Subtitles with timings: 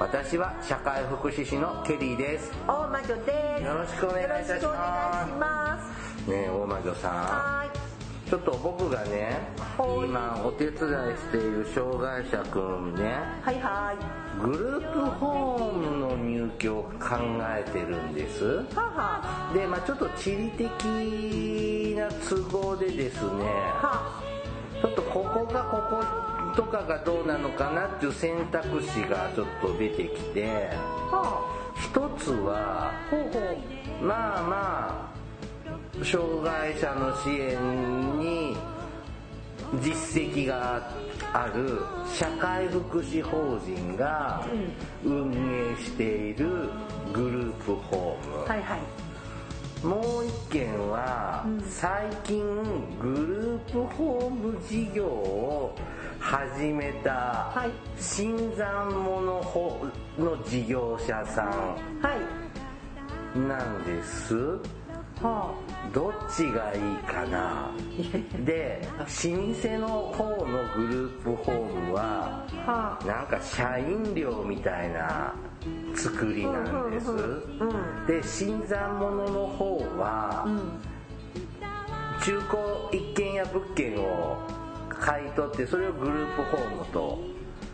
[0.00, 2.52] 私は社会福祉士のケリーです。
[2.68, 3.64] 大魔女です。
[3.64, 4.54] よろしくお願いいたします。
[4.54, 5.92] よろしくお願いしま
[6.26, 6.30] す。
[6.30, 7.12] ねえ大魔女さん。
[7.14, 7.72] は
[8.30, 9.40] ちょっと僕がね
[9.76, 10.06] はい。
[10.06, 13.06] 今お手伝いしている障害者くんねい
[13.42, 14.40] はいはい。
[14.40, 18.44] グループホームの入居を考えてるんです。
[18.44, 20.68] ははでまあちょっと地理的
[21.98, 23.44] な都合でですね
[23.82, 24.22] は
[24.80, 30.70] ちょっとここがこことかがどうなのかなっていう選択肢がちょっと出てきて
[31.10, 31.44] は
[31.76, 32.92] 一つは
[34.00, 35.12] まあま
[36.00, 38.56] あ障害者の支援に
[39.82, 40.90] 実績が
[41.32, 41.80] ある
[42.14, 44.46] 社会福祉法人が
[45.04, 46.70] 運営している
[47.12, 48.80] グループホーム、はいはい。
[49.84, 52.42] もう一件は、最近
[53.00, 55.76] グループホーム事業を
[56.20, 57.10] 始めた
[57.54, 57.70] はい。
[58.00, 59.86] 新参者ほ
[60.18, 61.42] の事業者さ
[62.02, 62.14] は
[63.34, 63.38] い。
[63.38, 64.34] んなんです。
[65.20, 65.52] は
[65.92, 67.70] どっちがいいかな。
[68.44, 72.44] で老舗の方のグループホームは
[73.06, 75.34] なんか社員寮みたいな
[75.94, 77.06] 作りなんです。
[78.06, 80.58] で新参者の方はあうん。
[82.20, 82.58] 中古
[82.92, 84.36] 一軒家物件を
[85.00, 87.18] 買い取ってそれをグループホームと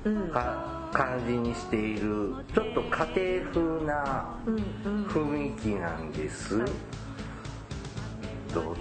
[0.05, 0.29] うん。
[0.29, 6.71] か感じにしているちょっと家庭風なうんうん雰囲気なんです、はい
[8.55, 8.77] どん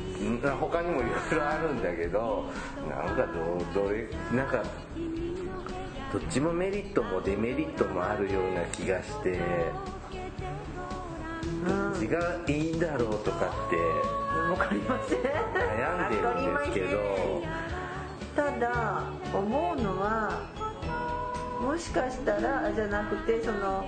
[0.59, 2.45] 他にもいろいろあるんだけど
[2.87, 3.25] なんか
[3.73, 4.61] どどれなんか
[6.11, 9.39] どっちもメリットもデメリットもあるような気がして
[11.65, 13.75] どっちがいいんだろうとかって
[14.51, 15.19] わかりません。
[15.19, 17.41] 悩んでるんですけど
[18.35, 20.41] ただ思うのは
[21.61, 23.85] もしかしたらじゃなくてその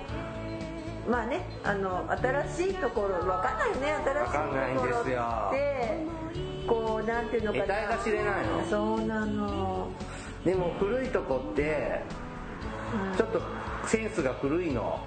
[1.08, 2.04] まあねあの
[2.48, 4.32] 新しいところわかんないよね新しい
[4.74, 6.06] ところって
[6.66, 8.66] こうなんていうのか得体が知れないの？
[8.68, 9.88] そうなの、
[10.44, 12.02] でも古いとこって
[13.12, 13.16] うん。
[13.16, 13.40] ちょっと
[13.86, 15.00] センスが古いの。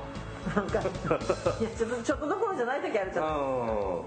[0.56, 0.90] なんかいや
[1.78, 3.26] ちょっとちょっとどころじゃない時あるじゃん。
[3.26, 4.02] うん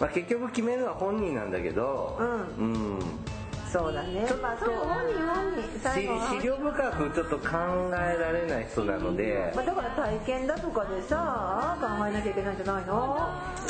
[0.00, 2.22] まあ、結局決めるのは本人なんだけどう
[2.62, 2.98] うん。
[3.70, 4.24] そうだね。
[4.26, 6.40] ちょっとまあそう本人本人。
[6.40, 7.46] 資料深くちょっと考
[7.92, 9.52] えられない人なので。
[9.54, 13.28] まあ、だから体験だとかでさ考えなきゃいけないんじゃないの？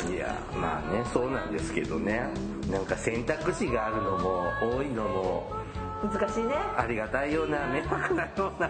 [0.09, 2.23] いやまあねそうなんですけどね。
[2.71, 5.51] なんか選択肢があるのも多いのも
[6.01, 6.55] 難しいね。
[6.77, 8.67] ありがたいような迷惑なような。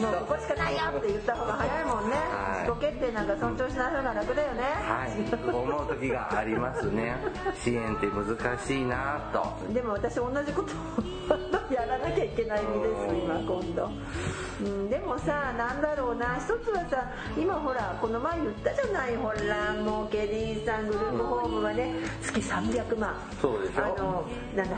[0.00, 2.68] もうここしかないよって言った方が早いもんね、はい。
[2.68, 4.62] 自己決定なんか尊重しない方が楽だよね。
[4.62, 5.54] はい。
[5.54, 7.16] 思う時がありますね。
[7.60, 9.72] 支援って難しいなと。
[9.72, 13.90] でも私同じことをやらなきゃいけない身です今今度、
[14.60, 16.36] うん、でもさなんだろうな。
[16.36, 19.16] 一つはさ今ほらこの前言ったじゃない。
[19.16, 23.14] ほらもうケリーさんグループホームはね月300万。
[23.40, 23.84] そうでしょ。
[23.84, 24.24] あの
[24.56, 24.76] なんだ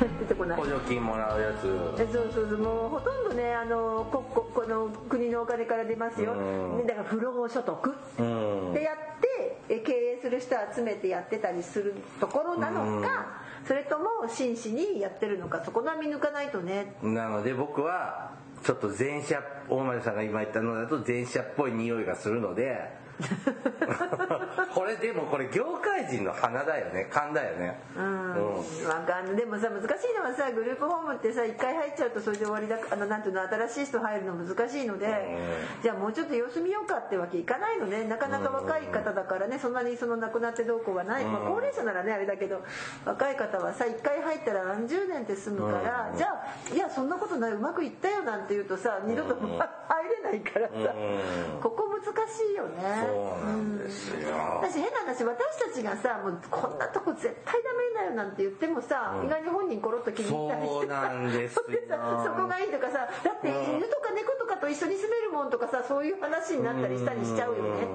[0.20, 0.58] 出てこない。
[0.58, 1.66] 補助金もらうやつ。
[2.00, 6.78] えそうそうそうもうほとんどねあのこここの国のお金から出ますよ、うん。
[6.78, 7.94] ねだから不労所得。
[8.18, 8.74] うん。
[8.74, 16.94] でやってえ経営する人集めてやってたりするところなのか、それとも真摯にやってるのかそこが見抜かないとね。
[17.02, 18.32] なので僕は
[18.64, 22.99] ちょっと前者大丸さんが今言ったのだと前者っぽい匂いがするので
[24.74, 27.08] これでもこれ業界人の鼻だよね。
[27.10, 27.80] 勘だよね。
[27.96, 28.34] うん。
[28.34, 29.36] うんわかんない。
[29.36, 35.38] でもさ難しいのはさグループホームってさ一回入っちゃうとそれで終わりだあのなんていうの新しい人入るの難しいので、
[35.82, 38.04] じゃあもうちょっと様子見ようかってわけいかないのね。
[38.04, 42.62] なかなか若い方だからねそんなにその亡くなってどうこうはない、まあ、高齢者ならねあれだけど
[43.04, 46.28] 若い方はさ一回入ったら何十年って済むから、じゃ
[46.70, 51.60] あいやそんなことないうまくいったよなんて言うとさ二度と 入れないからさ、うん。
[51.60, 52.80] ここ難しいよね
[53.10, 54.60] そうなんですよ。
[54.62, 61.64] 私変な話私たちがさもうこんなとこ絶対ダメだよなんて言ってもさ、意外に本人コロッと気に入ったりしてそうなんですよ。
[61.70, 63.76] でさそこがいいとかさだってうん。
[63.76, 67.82] 犬とか猫とかと一緒に住めるもんとかさそういう話になったりしたりしちゃうよね。
[67.82, 67.86] っ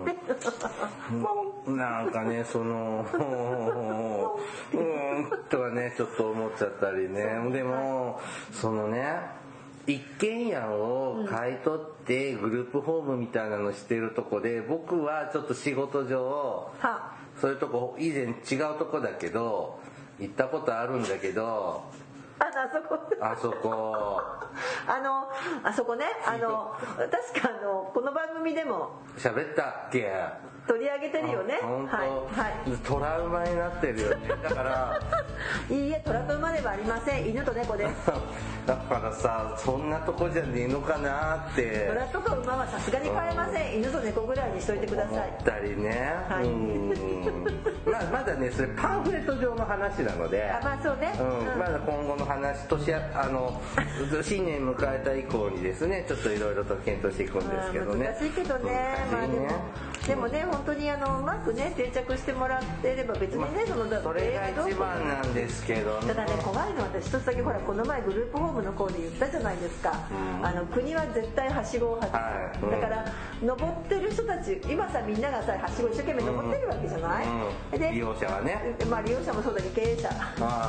[1.66, 3.06] てなんかねその
[4.74, 5.46] うーん。
[5.50, 7.50] とかねちょっと思っちゃったりね。
[7.52, 8.20] でも
[8.52, 9.45] そのね
[9.88, 17.16] 一軒家を買い取ってグループホームみたいなのしてるとこで僕はちょっと仕事上は。
[17.40, 19.80] そういうとこ以前違うとこだけど
[20.20, 21.84] 行ったことあるんだけど
[22.40, 23.00] ああそこ。
[23.22, 24.22] あそこ。
[24.88, 25.30] あの
[25.64, 26.06] あそこね。
[26.26, 26.74] あの
[27.12, 28.92] 確かあのこの番組でも。
[29.18, 30.12] 喋ったっけ？
[30.68, 31.60] 取り上げてるよね。
[31.62, 32.78] 本当、はいはい。
[32.84, 34.30] トラウマになってるよね。
[34.42, 35.00] だから。
[35.70, 37.30] いいえトラウマではありません。
[37.30, 38.12] 犬と猫です。
[38.66, 41.86] だからさそんなとこじゃねえのかなって。
[41.88, 43.76] 虎とか馬はさすがに飼えません。
[43.78, 45.30] 犬と猫ぐらいにしといてください。
[45.30, 46.46] 思ったりね、はい。
[46.46, 46.90] うん。
[47.86, 50.50] まあまだねそれパンフレット上の話なので。
[50.50, 51.14] あまあそうね。
[51.20, 51.40] うん。
[51.40, 51.60] うん。
[51.60, 53.62] まだ今後の話年ああの
[54.24, 58.08] 新年迎えた以降にですねちょっといろいろと検討していくんですけどね。
[58.08, 58.96] 難しいけどね。
[59.12, 59.48] まあでも
[60.08, 66.00] でもね本当にあのうまくね定着してもらってれば別にねそのだそれが一番なんですけど。
[66.00, 70.46] ただね怖いのは私一つだけほらこの前グループホームの方で言ったじゃないですか、うん。
[70.46, 72.64] あの国は絶対はしごを外す、はい。
[72.64, 73.06] うんだから
[73.44, 77.26] 登ってる人たち今さみんながさはしご一生懸命登ってるわけじゃない、
[77.74, 77.80] うん。
[77.80, 78.76] で利用者はね。
[78.90, 80.10] まあ利用者もそうだけど経営者。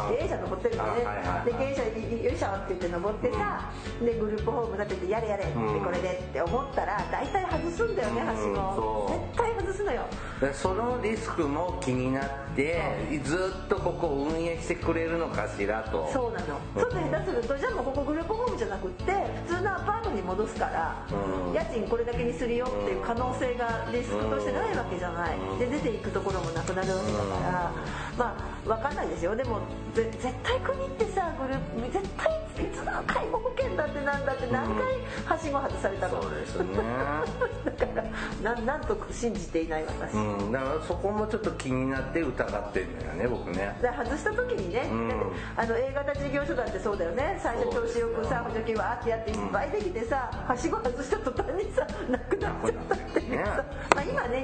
[0.08, 1.44] 経営者登ってるのね、あはいはいはい。
[1.44, 10.02] で経営者いよいしょって言って登ってさ、でグループホームだっててやれやれっこれでって思ったら大体外すんだよねうんはしご対外すのよ。
[10.40, 16.08] でそのリスクも気になってずっとここを運営してくれるのかしらと。
[16.12, 16.60] そうなの。
[16.76, 19.12] ちょっと下手するとじゃあもうここグループホームじゃなくって
[19.46, 21.54] 普通のアパートに戻すから、うん。
[21.54, 25.58] 家賃これだけにするよっていう可能性がリスクとしてないわけじゃない、うん。
[25.58, 27.72] で出ていくところもなくなるわけだから、
[28.18, 29.34] まあ分かんないですよ。
[29.36, 29.60] でも
[29.94, 34.84] ぜ絶対国ってさグループ絶対いつの介護保険だってなんだって何回
[35.26, 36.66] はしご外されたの、そうですね。
[37.78, 38.00] だか
[38.42, 43.76] らなんなんと信じていない私、うんだからそこもちょっと気になって疑ってるんだよね僕ね。
[43.80, 45.10] で外した時にね、うん。
[45.56, 47.40] あの A 型事業所だってそうだよね。
[47.42, 52.96] 最初調子よくさ補助金わーってやっていっぱいできてさ、はしご外した途端にさなくなっちゃった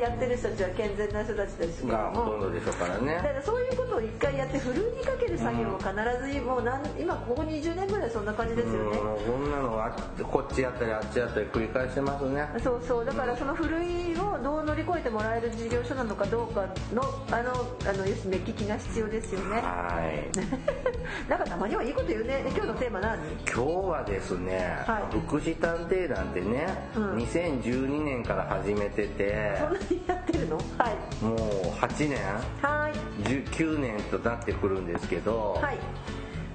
[0.03, 2.47] やってる人たちは健全な人たちですがほとんも。
[2.47, 12.49] どでしょうからだかねらそういうことを一回やってふるいにかける作業を必ずもうなん今ここ20年ぐらいそんな感じですよね、うんこんなのがこっちやったりあっちやったり繰り返してますね。
[12.63, 17.53] そうそうだからそのふるいをどう乗り越えてもらえる事業所なのかどうかのあの
[17.89, 19.61] あの要するに目利きが必要ですよね。
[19.61, 20.92] はい
[21.29, 22.43] なんかたまにはいいこと言うね。
[22.43, 23.19] で今日のテーマ何？
[23.47, 25.19] 今日はですね、はい。
[25.21, 26.67] 福祉探偵団ってね、
[26.97, 27.15] うん。
[27.17, 30.57] 2012年から始めててそんなにやってるの？
[30.57, 31.25] はい。
[31.25, 31.39] もう
[31.81, 32.19] 8年？
[32.61, 32.93] はい。
[33.29, 35.79] 19年となってくるんですけど、はい。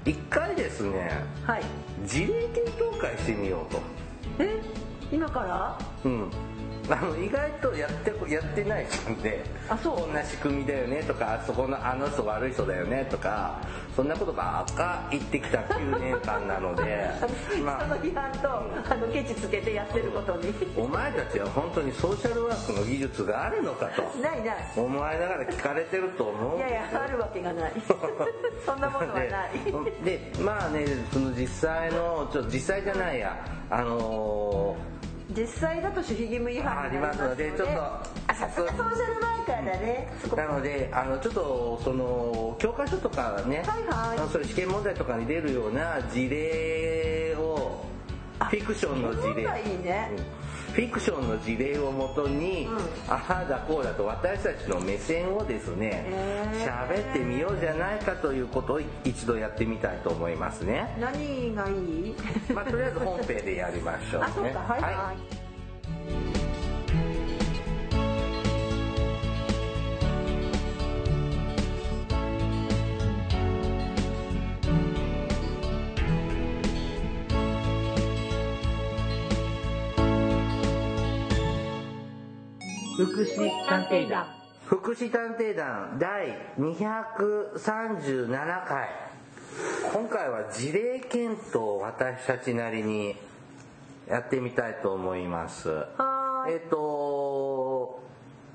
[0.04, 1.10] 一回ですね
[1.44, 1.62] はい。
[2.06, 3.80] 事例検討会してみようと。
[4.38, 4.60] え？
[5.10, 5.78] 今から？
[6.04, 6.30] うん
[6.90, 13.60] あの意外とやってやってない人であそうこんな仕組みだよねとかあそこのあの人悪い人だよねとか
[13.94, 17.10] そんなことばっか言ってきた9年間なので
[17.64, 17.80] まあ。
[17.80, 20.54] その批判とあのケチつけてやってることに。
[20.76, 24.02] お前たちは本当にソーシャルワークの技術があるのかと。
[24.20, 24.56] ないない。
[24.76, 26.58] 思いながら聞かれてると思う。
[26.58, 27.72] いやいやあるわけがない。
[28.64, 29.28] そんなものはない。
[30.04, 33.36] ででまあねその実際のちょっと実際じゃないや。
[33.70, 34.76] あの
[35.36, 40.12] 実際だと守秘義務違反ありますのでちょっとあさすがソーシャルワーカーだね。
[40.22, 44.28] そこなのであのちょっとその教科書とかね、はいはい。
[44.32, 47.84] それ試験問題とかに出るような事例を
[48.38, 49.44] フィクションの事例。
[49.44, 50.10] がいいね。
[50.16, 52.76] うんフィクションの事例をもとに、うん。
[53.08, 56.06] ああだこうだと私たちの目線をですね
[56.64, 60.96] 喋ってみようじゃないかということを一度やってみたいと思いますね。
[61.00, 62.14] 何がいい？
[62.54, 64.54] まあ、とりあえず本編でやりましょうね。
[64.54, 64.82] はい。
[64.82, 65.16] はい、
[82.98, 84.26] 福祉探偵団。
[84.66, 88.88] 福祉探偵団第237回。
[89.92, 93.14] 今回は事例検討を私たちなりに
[94.08, 95.68] やってみたいと思います。
[95.68, 96.54] はーい。
[96.54, 96.76] えっ、と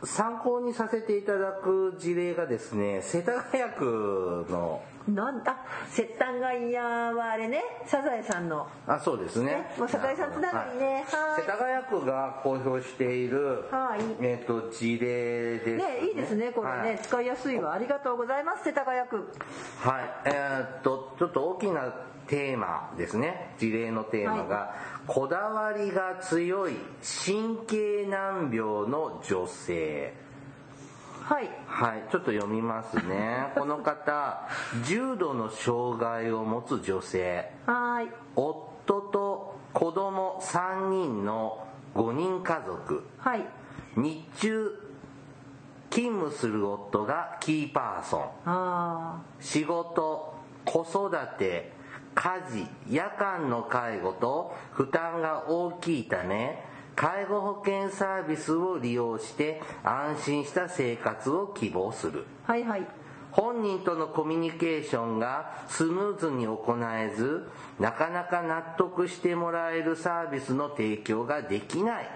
[0.06, 6.80] 参考にさせていただく事例がですね世田谷区のなんあ接待外野
[7.18, 8.66] はあれねサザエさんの。
[8.88, 9.46] あそうですね。
[9.46, 11.04] ねもう世田谷さんつながりね。
[11.08, 11.42] はい。
[11.42, 14.00] 世田谷区が公表している、はい。
[14.22, 17.00] えっ、と事例です、ねいいですねこれね、はい。
[17.00, 17.74] 使いやすいわ。
[17.74, 19.30] ありがとうございます世田谷区。
[19.82, 21.94] はい、えーっとちょっと大きな
[22.28, 23.54] テーマですね。
[23.58, 24.74] 事例のテーマが、
[25.08, 26.76] こだわりが強い
[27.26, 30.14] 神経難病の女性。
[31.24, 31.50] はい。
[31.66, 32.04] はい。
[32.12, 33.52] ちょっと読みますね。
[33.56, 34.48] この方
[34.84, 37.52] 重度の障害を持つ女性。
[37.66, 38.12] はーい。
[38.36, 43.04] 夫と子供3人の5人家族。
[43.18, 43.46] はい。
[43.96, 44.80] 日中
[45.90, 48.30] 勤務する夫がキーパーソン。
[48.46, 50.34] あ仕事
[50.66, 51.73] 子育て
[52.16, 56.64] 家事夜間の介護と負担が大きいため
[56.96, 62.26] 介護保険サービスを利用して安心した生活を希望する。
[62.48, 62.88] あはいはい。
[63.32, 72.10] 本人とのコミュニケーションがスムーズに行えずなかなか納得してもらえるサービスの提供ができない。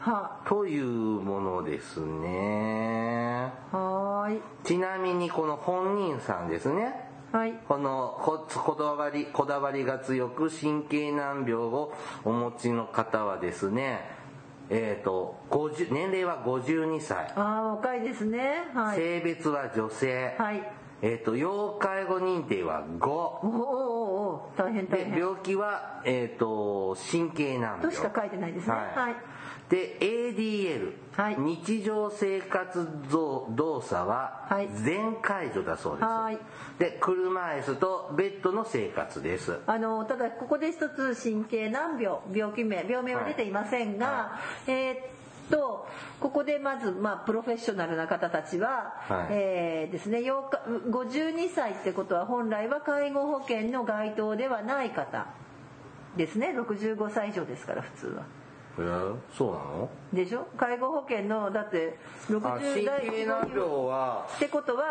[0.00, 0.40] は。
[0.46, 3.52] というものですね。
[3.70, 4.40] はーい。
[4.64, 7.54] ちなみにこの本人さんですねはい。
[7.66, 11.92] このここだわりこだわりが強く神経難病を
[12.24, 14.22] お持ちの方はですね
[14.68, 17.32] えっ、と50年齢は52歳。
[17.34, 18.64] ああ若いですね。
[18.74, 18.96] はい。
[18.96, 20.62] 性別は女性、はい。
[21.02, 27.82] えっ、と要介護認定は5おおおお大変大で変病気は、えー、と神経難病。
[27.82, 28.74] としか書いてないですね。
[28.74, 28.84] はい。
[28.84, 29.16] はい
[29.68, 31.36] で ADL、はい。
[31.38, 34.68] 日常生活動動作ははい。
[34.84, 36.38] 全解除だそうです、はい。
[36.78, 39.58] で車椅子とベッドの生活です。
[39.66, 44.98] あのただここで一つ神経難病病気名病名は出ていませんが、はえーっ
[45.50, 45.88] と
[46.20, 49.26] ここでまず、まあ、プロフェッショナルな方たちは、はい。
[49.30, 55.26] えーですね8日52歳ってことは本来は介護保険の該当ではない方
[56.16, 56.54] ですね。
[56.56, 58.41] 65歳以上ですから普通は。
[58.78, 59.88] えーそうなの？
[60.12, 60.46] でしょ？
[60.56, 61.96] 介護保険のだって
[62.28, 64.26] あ神60代経難病は？
[64.36, 64.84] ってことは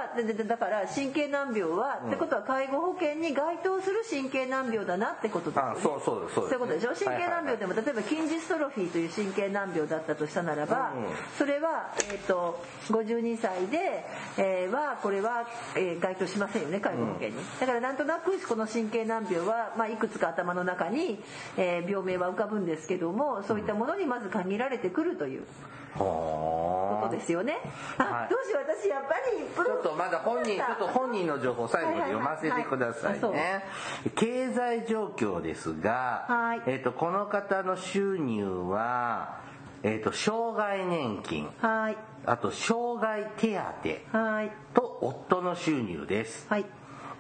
[0.48, 5.72] だから神経難病は、ってことは介護保険に該当する神経難病だなってことですよね。
[5.78, 6.36] あそうそうです。
[6.36, 6.90] そうそういうことでしょ？
[6.94, 11.06] 神経難病でも、例えば筋ジストロフィーという神経難病だったとしたならば、うん。
[11.38, 14.06] それは、えー、と52歳で、
[14.38, 21.20] えーはこれは、えー該当しませんよね介護保険に、だからなんとなくこの神経難病は、まあ、いくつか頭の中に、
[21.58, 25.44] えー病名は浮かぶんですけどもそういったものにまず限られてくるという
[25.98, 27.54] こはとですよね、
[27.98, 28.08] はい。
[28.26, 33.64] あどうしよう私やっぱりちょっとまだ本人ちょっと本人の情報最後まで読ませてくださいはいはいはいね
[34.16, 36.62] 経済状況ですが、はい。
[36.68, 39.42] えっとこの方の収入は、
[39.84, 41.50] えっと障害年金。
[41.60, 41.98] はい。
[42.26, 43.60] あと障害手
[44.12, 44.52] 当はい。
[44.74, 46.48] と夫の収入です。
[46.50, 46.66] はい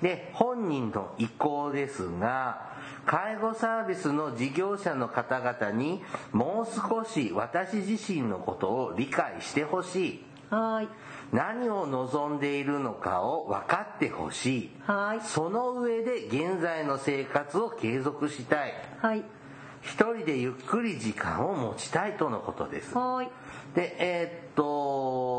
[0.01, 2.71] で本人の意向ですが
[3.05, 10.23] 介護サービスの事業者の方々にもう少し私自身のことを理解してほしい。
[10.49, 10.87] はい。
[11.31, 14.71] 何を望んでいるのかを分かってほしい。
[14.85, 15.21] はい。
[15.21, 18.73] その上で現在の生活を継続したい。
[19.01, 19.23] はい。
[19.81, 22.95] 一人でゆっくり時間を持ちたいとのことです。
[22.95, 23.29] はい。
[23.73, 25.30] でえーっと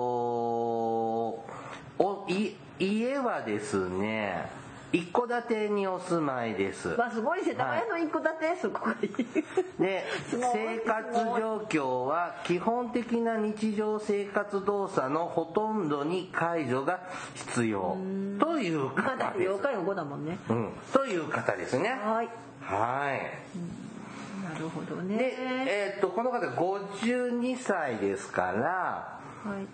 [2.83, 4.51] 家はですね
[4.93, 6.89] 一戸建てにお住まいです。
[6.89, 9.09] わすごい世田谷の一戸建て、そこがい。
[10.29, 10.51] すごい。
[10.53, 17.01] 生活状況は基本的な日常生活動作のほとんどに介助が
[17.35, 17.97] 必要。
[18.39, 20.39] というまだ方です妖怪の子だもんね。
[20.51, 21.89] うん、という方ですね。
[21.89, 22.29] はい。
[22.61, 24.53] はい。
[24.53, 25.17] なるほどね。
[25.17, 29.19] で、えーっとこの方52歳ですから
[29.51, 29.67] はい。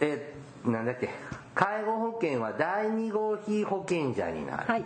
[0.00, 1.08] えーなんだっけ？
[1.56, 4.84] 介護保険は第2号被保険者になる、はい。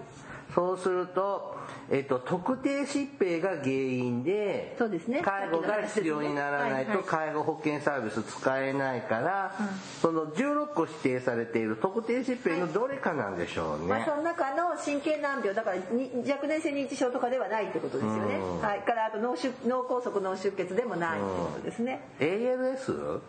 [0.55, 1.57] そうすると,、
[1.91, 5.21] えっと特定疾病が原因でそうですね。
[5.23, 7.05] 介護が必要にならないとはいはい。
[7.05, 9.67] 介護保険サービス使えないから、うん。
[10.01, 18.61] その16個指定されている特定疾病のどれかなんでしょうね、まあ、その中の神経難病だからに若年性認知症とかではないってことですよね、うん。
[18.61, 23.21] はい、からあと脳出脳梗塞脳出血でもないってことですね、ALS?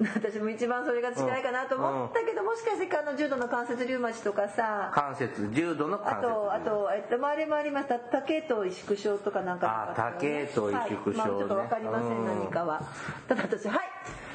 [0.14, 11.14] 私も一番それが近いかなと思ったけど、もしかしてあの重度の関節リウマチとかさ関節重度のあ関節とあと、えっと、周りもありました多系統萎縮症とかなんかあ多系統萎縮症ね。
[11.14, 11.16] はい。
[11.16, 12.82] まあ、ちょっと分かりません、うん何かは。
[13.28, 13.76] ただ私はい。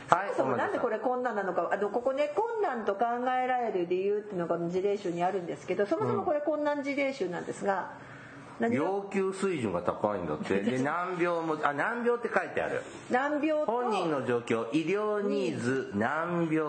[0.08, 1.68] はいそもそもなんでこれ困難なのか。
[1.72, 7.90] あのここね困難と考えられる理由っていうのが事例集にあるんですけどそもそもこれ困難事例集なんですが、何が
[8.60, 10.62] 要求水準が高いんだって。
[10.64, 12.82] で難病もあ難病って書いてある。
[13.10, 13.72] 難病と？
[13.72, 16.66] 本人の状況医療ニーズ難病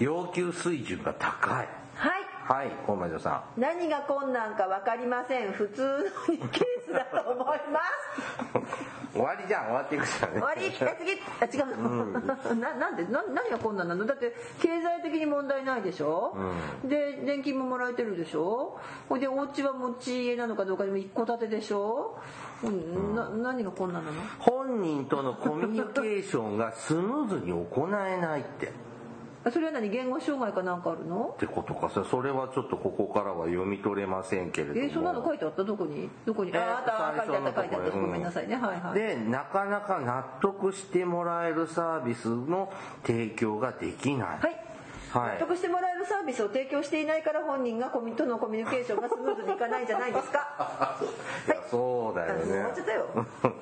[0.00, 1.68] 要求水準が高い。
[1.94, 2.24] はい。
[2.44, 5.52] はい大魔女さ何が困難か分かりません。
[5.52, 7.80] 普通のケースだと思いま
[8.52, 8.58] す。
[8.58, 8.62] ん
[9.14, 10.66] 終わりじゃん終わっていくじゃんね終わり？
[10.66, 11.60] え次？
[11.62, 13.04] あ違う、 ななんで？
[13.04, 14.04] な何が困難なの？
[14.04, 16.36] だって経済的に問題ないでしょ、
[16.84, 18.78] で年金ももらえてるでしょ？
[19.08, 22.18] ほいでお家は持ち家なのかどうかでも一戸建てでしょ、
[22.64, 24.16] うん、な何が困難なの？
[24.40, 28.72] 本人とのコミュニケーションがスムーズに行えないって
[29.50, 29.90] それは何？
[29.90, 31.32] 言語障害かなんかあるの？
[31.34, 31.90] ってことか。
[31.90, 34.80] さそれはちょっとここからは読み取れませんけれども。
[34.80, 35.64] えそんなの書いてあった？
[35.64, 36.08] どこに？
[36.24, 38.54] どこに、えーああったあ書いてあった書いてあった最初のところごめんなさいね。
[38.56, 38.94] はいはい。
[38.98, 42.72] でなかなか納得してもらえるサービスの
[43.06, 44.28] 提供ができない。
[44.28, 44.40] はい。
[45.12, 45.40] はい。
[45.40, 50.98] 納得してもらえるサービスを提供していないから本人がコミとのコミュニケーションがスムーズにいかないんじゃないですか？
[51.46, 52.60] いやそうだよね。
[52.60, 53.06] あもうちょっとよ。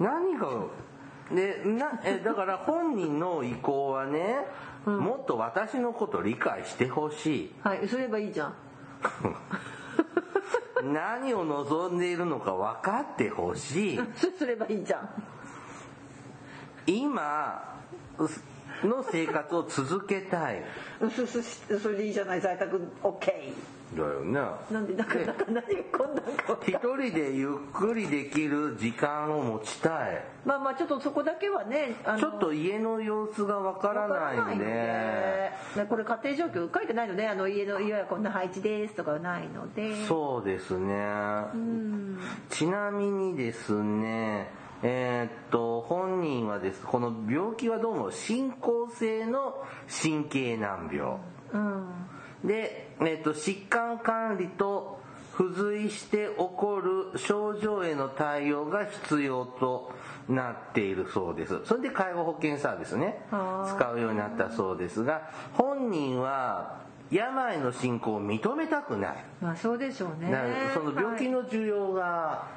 [0.00, 0.46] 何が
[1.34, 4.46] でなえだから本人の意向はね、
[4.86, 8.50] もっと私のこと理解してほしはいそう言えばいいじゃん。
[8.50, 8.52] い
[10.84, 14.00] 何を望んでいるのか分かってほしい。
[14.16, 15.08] すればいいじゃん。
[16.86, 17.76] 今
[18.82, 20.62] の生活を続けたい。
[21.00, 22.80] うすすしそれでいいじゃない在宅。
[23.02, 23.52] OK
[23.96, 24.40] だよね。
[24.70, 25.62] なんでだからなんか何が
[25.96, 26.54] こんなんか。
[26.54, 26.78] 分一
[27.10, 30.22] 人でゆっくりできる時間を持ちたい。
[30.44, 34.64] まあまあちょっとそこだけはねちょっと家の様子がわからないんで。
[34.64, 35.52] ね
[35.88, 40.04] これ家庭状況書いてないのであの家の家はこんな配置ですとかはないので。
[40.06, 40.94] そうですね。
[41.54, 42.18] うん。
[42.50, 44.50] ちなみにですね
[44.82, 49.64] えーっと本人はですこの病気はどうも進行性の
[50.02, 51.16] 神経難病。
[51.52, 51.88] うん
[52.44, 54.98] で、えーっと疾患管理と
[55.36, 56.80] 付随して起こ
[57.12, 59.92] る症状への対応が必要と
[60.28, 61.60] なっているそうです。
[61.64, 66.80] それで介護保険サービスね使うようになったそうですが本人は
[67.10, 69.24] 病の進行を認めたくない。
[69.40, 70.30] まあそうでしょうね。
[70.30, 70.42] な
[70.74, 72.48] その病気はいの需要が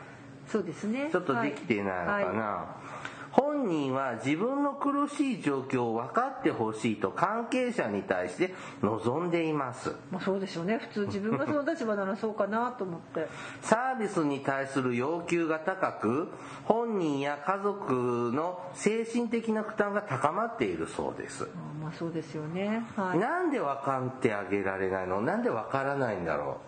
[0.47, 1.09] そうですね。
[1.11, 2.90] ちょっとできていないのかな、はい
[3.31, 9.95] 本人は自分の苦しい状況を分かってほしいと関係者に対して望んでいます。
[10.11, 10.79] まあ、そうでしょうね。
[10.79, 13.27] 普通自分がその立場ならそうかなと思って。
[13.61, 16.27] サービスに対する要求が高く
[16.65, 21.43] 本人や家族の精神的な負担が高まっているそうです。
[21.43, 22.85] あまあそうですよね。
[22.95, 23.19] はい。
[23.19, 25.21] なんで分かってあげられないの？
[25.21, 26.59] なんで分からないんだろ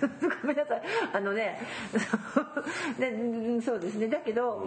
[0.42, 0.82] ごめんなさい。
[1.12, 1.60] あのね
[2.98, 4.08] で うんそうですね。
[4.08, 4.66] だけど、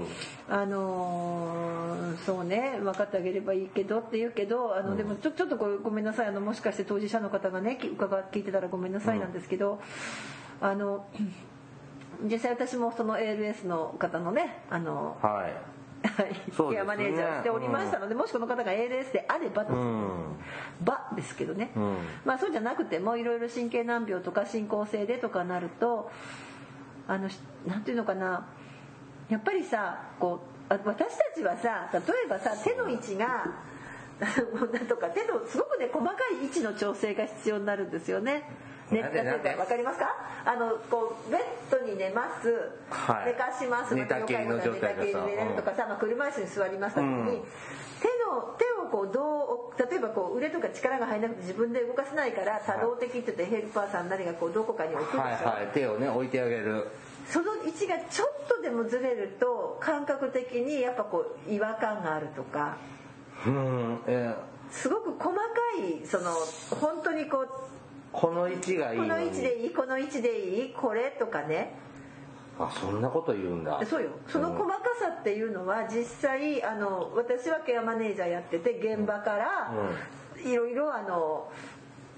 [0.49, 2.77] あのーそうね。
[2.81, 6.27] 分かってあげればいいけどって言うけどあの、でもちょちょっとごめんなさい。
[6.27, 9.79] あのもしかして当事者の方がねき伺聞いてたらごめんなさいなんですけど、
[10.59, 11.05] あの
[12.23, 15.70] 実際私もその ALS の方のねあのうはい
[16.01, 19.75] ケアマネージャーしておりましたので、もしこの方が ALS であればです。
[19.75, 20.37] ね、うん。
[20.83, 21.97] ばですけどね、うん。
[22.25, 26.09] まあそうじゃなくてもいろいろ神経難病とか進行性でとかなると
[27.07, 28.47] あのしなんていうのかな。
[29.29, 33.45] やっぱりさこうあ私たちはさ例えばさ手の位置が
[34.19, 38.43] なんとか手のすごくね細かい位置の調整が必要になるんですよね。
[38.91, 39.49] ね、例えなんでなんで？
[39.55, 40.15] ばわかりますか？
[40.43, 43.27] あのこうベッドに寝ます、はい。
[43.27, 43.95] 寝かします。
[43.95, 45.05] 寝たきりの状態がさ。
[45.05, 47.25] 寝たきりに寝れるとかさ、まあ、車椅子に座りました時に、うん。
[48.01, 55.73] 手の手をこうどう例えばこう腕とか力が入らなくて自分で動かせないから多動的って言ってヘルパーさんなりがこうどこかに置くでしょ、はいはい。
[55.73, 56.87] 手をね置いてあげる。
[57.27, 62.77] その位置がちょっとでもずれると感覚的にやっぱこう違和感があるとか。
[63.45, 63.99] うん。
[64.07, 64.33] え
[64.71, 65.41] すごく細か
[65.77, 66.31] いその
[66.79, 67.49] 本当にこう
[68.11, 71.73] この位置がいいこの位置でいいこの位置でいいこれとかね。
[72.59, 73.81] あそんなこと言うんだ。
[73.85, 74.09] そうよ。
[74.27, 79.73] その細かさっていうのは実際あの私はケアマネージャーやってて現場から
[80.43, 81.51] いろいろあの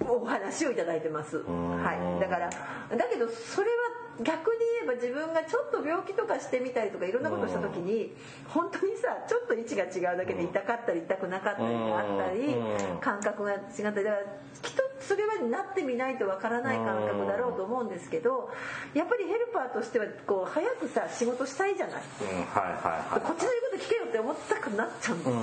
[0.01, 1.83] お話をいただいてます、ん。
[1.83, 2.57] はい、だからだ
[3.05, 8.13] けどそれは逆に言えば自分がちょっと病気とかしてみたりとかいろんなことした時に
[8.47, 12.97] 本当にさちょっと位置が違うだけで痛かったり痛くなかったりがあったりうん。
[12.99, 14.03] 感覚が違ったり。
[14.03, 14.17] だから
[14.61, 18.49] きっとそれはなってみないとわからない感覚だろうと思うんですけど
[18.93, 22.03] やっぱりヘルパーとしてはこう早くさ仕事したいじゃない。
[22.21, 25.33] うんはいはいこっちの言うこと聞けよって思ったくなっちゃうんですよ。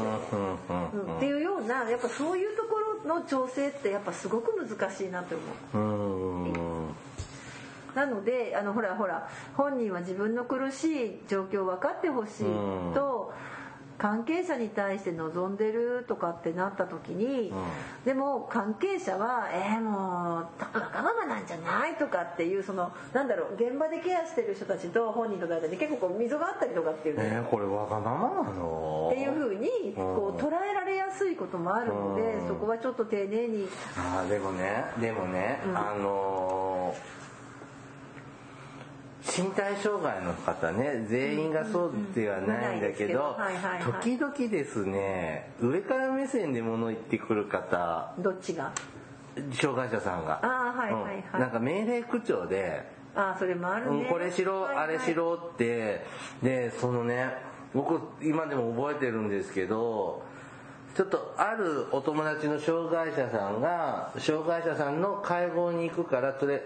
[0.70, 5.34] うんっていうようなやっぱそういうところの調整ってやっぱすごく難しいなと
[5.74, 6.59] 思う。
[7.94, 12.44] うんうんなのであのほらほら本人は自分の苦しい状況を分かってほしい
[12.94, 13.32] と
[13.98, 17.52] 関係者に対して望んでるとかってなった時に、
[18.06, 20.48] でも関係者は「えー、もうわ
[20.90, 27.24] がままなんじゃない?」とかっていうそのなんだろう現場でケアしてる人たちと本人との間に結構こう溝があったりとかっていうね。
[27.30, 29.10] えーこれわがままなの？
[29.12, 32.48] っていうふうにこう捉えられやすいこともあるのでうん。
[32.48, 33.68] そこはちょっと丁寧に。
[33.98, 37.19] あーでもねでもね、あのー
[39.22, 43.36] 身体障害の方ね全員がそうではないんだけど
[44.02, 48.72] 時々ですね上から目線で物言ってくる方どっちが？
[49.52, 50.40] 障害者さんが。
[50.42, 51.24] あーはいはいはい。
[51.34, 51.40] うん。
[51.40, 54.02] なんか命令口調でああそれもあるね。
[54.02, 54.84] うん、これしろ、はいはい。
[54.84, 56.04] あれしろって
[56.42, 57.28] でそのね
[57.74, 60.22] 僕今でも覚えてるんですけど
[60.96, 66.62] ちょっとあるお友達の障害者さんが障害者さんの介護に行くからそれ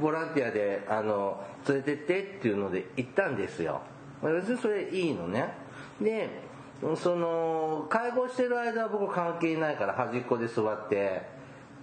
[0.00, 3.80] ボランティアであの連れてってっていうので行ったんですよ。
[4.22, 5.52] 別にそれいいのね。
[6.00, 6.28] で
[6.96, 11.22] その介護してる間は僕関係ないから端っこで座って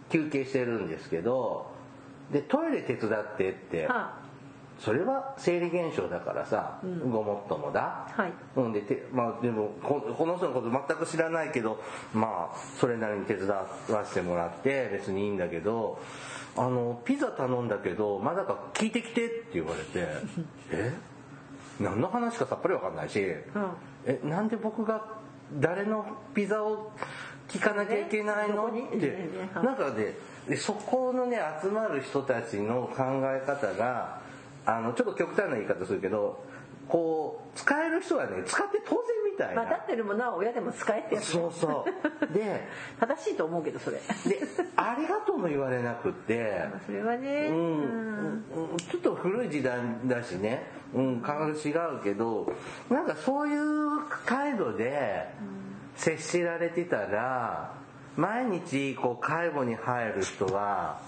[0.09, 1.67] 休憩してるんですけど
[2.31, 4.13] でトイレ手伝ってって、は
[4.79, 8.33] それは生理現象だからさ、ごもっともだ、はい。
[8.57, 11.81] うんでてまあでもここの人のこと全く知らないけど
[12.13, 13.65] まあそれなりに手伝わ
[14.03, 15.99] せてもらって別にいいんだけど
[16.57, 20.07] あのピザ頼んだけどまだか聞いてきてって言われて
[20.71, 20.93] え？
[21.79, 23.41] 何の話かさっぱりわかんないし、うん。
[24.05, 25.05] えなんで僕が
[25.53, 26.91] 誰のピザを
[27.47, 29.29] 聞かなきゃいけないの、って。
[29.55, 30.15] なんかね
[30.47, 34.24] でそこのね集まる人たちの考え方が
[34.65, 36.43] あのちょっと極端な言い方するけど
[36.87, 39.01] こう使える人はね使って当然
[39.31, 41.85] みたいな、まあ、立ってるものは親でも使えってやつそうそ
[42.29, 42.33] う。
[42.33, 42.67] で
[42.99, 43.97] 正しいと思うけどそれ。
[43.97, 44.03] で
[44.75, 46.67] ありがとうも言われなくって。
[46.71, 47.47] まあそれはね。
[47.47, 48.71] うんうん。
[48.71, 48.77] うん。
[48.77, 52.53] ちょっと古い時代だしね、うん、感覚違うけど
[52.89, 55.27] なんかそういう態度で
[55.95, 57.73] 接しられてたら
[58.15, 60.99] 毎日こう介護に入る人は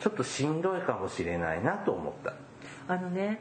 [0.00, 2.32] ちょっとしんどいかもしれないなと思った。
[2.92, 3.38] あのね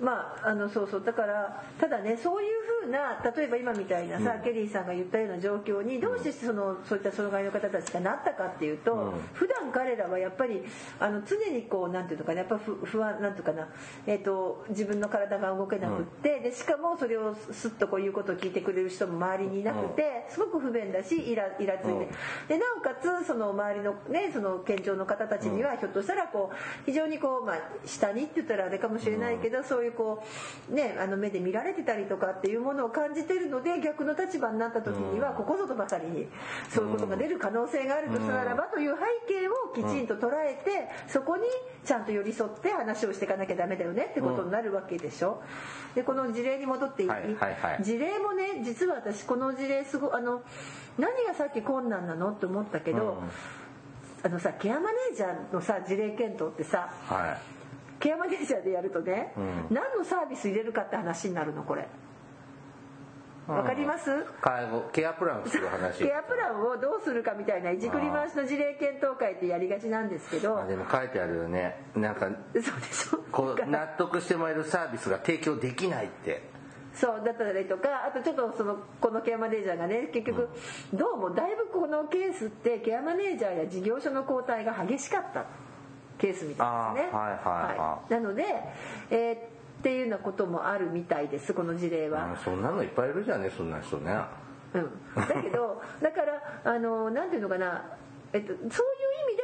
[0.00, 1.02] まああのそうそう。
[1.04, 9.12] だからただねそういうふうな例えば今みたいなさ、ケリーさんが言ったような状況にどうしてそのそういった障害の方たちがなったかっていうと、うん。
[9.34, 10.62] 普段彼らはやっぱり
[11.00, 13.68] あの常にこうなんていうのかなやっぱ不不安なんていうかな、
[14.06, 21.98] えー、と自分の体が動けなくって、でしかもそれをすっとこういうことを聞いてくれる人も周りにいなくて、すごく不便だしイライラついて、うん。
[22.48, 26.56] でなおかつその周りのねその健常の方たちにはひょっとしたらこう
[26.86, 30.22] 非常にこうまあ下にって言ったらあれかもしれないけど、そういうこ
[30.70, 36.26] うねあの目で見られてたりとかっていうものを感じてるので逆の立場になった時にはここぞとばかりに
[36.68, 41.42] そういうことが出る可能性があるとしたならばという背景をきちんと捉えてそこに
[41.84, 45.42] ちゃんと寄り添って話をしていかなきゃダメだよねってことになるわけでしょ。
[45.94, 47.82] でこの事例に戻っていい、はいはいはい。
[47.82, 50.42] 事例もね実は私この事例すごあの
[50.98, 52.30] 何がさっき困難なの？
[52.30, 53.22] って思ったけど、
[54.22, 57.57] あのさケアマネージャーのさ事例検討ってさはい
[58.00, 59.74] ケアマネージャーでやるとね、うん。
[59.74, 61.88] 何のサービス入れるかって話になるのこれ。
[63.46, 64.10] わかります、
[64.42, 65.98] 介護ケアプラン作る話。
[66.04, 70.58] ケアプランをどうするかみたいないじくり回しの事例検討会ってやりがちなんですけど。
[70.58, 71.82] あでも書いてあるよね。
[71.94, 76.58] なんかそうでしょこう納得してもらえるサービスが提供できないって。
[76.94, 80.48] そうだったりとかあとちょっとそのこのケアマネージャーがね結局
[80.92, 85.44] どうもだいぶこのケースってケアマネージャーや事業所の交代が激しかった
[86.18, 87.18] ケースみたいですね。
[87.18, 88.44] はいはいはいなので、
[89.10, 92.32] えーっていうようなこともあるみたいですこの事例は。
[92.32, 94.12] あそんなのいっぱいいるじゃんねそんな人ね
[94.74, 97.82] うん、だけどだからあのなんていうのかな、
[98.34, 98.68] えっと、そういう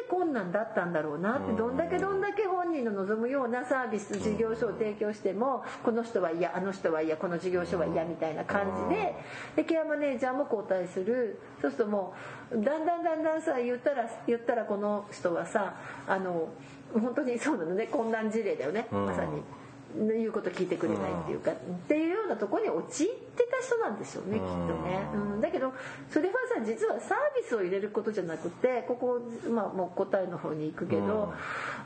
[0.09, 9.15] 困難だったんだろうなってどんだけどんだけ本人の望むようなサービス事業所を提供してもこの人は嫌あの人は嫌この事業所は嫌みたいな感じで
[9.57, 11.39] でケアマネージャーも交代する。
[11.61, 12.15] そうするとも
[12.51, 15.75] うだんだんだんだんさ言ったら言ったらこの人はさ
[16.07, 16.49] あの
[16.93, 17.87] 本当にそうなのね。
[17.87, 18.87] 困難事例だよね。
[18.93, 19.07] うん。
[19.07, 19.43] まさに。
[19.97, 21.55] 言うこと聞いてくれないっていうか、っ
[21.87, 24.49] ていうようなところに陥ってた人なんでしょうねきっと
[24.87, 25.73] ね、うん、だけど
[26.11, 29.21] それはさ実はサービスを入れることじゃなくてここ、
[29.51, 31.33] まあ、もう答えの方に行くけど、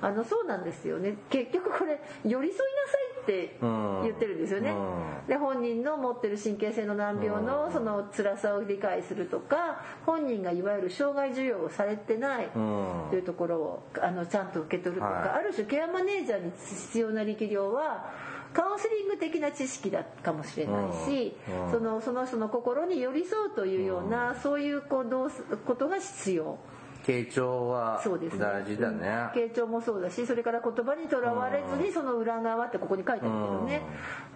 [0.01, 1.17] あのそうなんですよね。
[1.31, 5.27] 結局これ寄り添いなさいって言ってるんですよね、うん。
[5.27, 13.07] で本人の持ってる神経性の難病のその辛さを理解するとか本人がいわゆる障害授与をされてないうん。
[13.11, 15.29] というところをあのちゃんと受け取るとか、はい。
[15.31, 18.11] ある種ケアマネージャーに必要な力量は
[18.55, 21.71] カウンセリング的な知識だかもしれないし、うんうん。
[21.71, 25.31] そのその人の心に寄り添うというような、そういうこうど
[25.67, 26.59] ことが必要。
[27.05, 28.41] 傾聴はそうですね。
[28.41, 29.31] 大事だね。
[29.35, 33.83] 傾聴もそうだしそれから言葉にとらわれずにその裏側ってここに書いてあるけどね、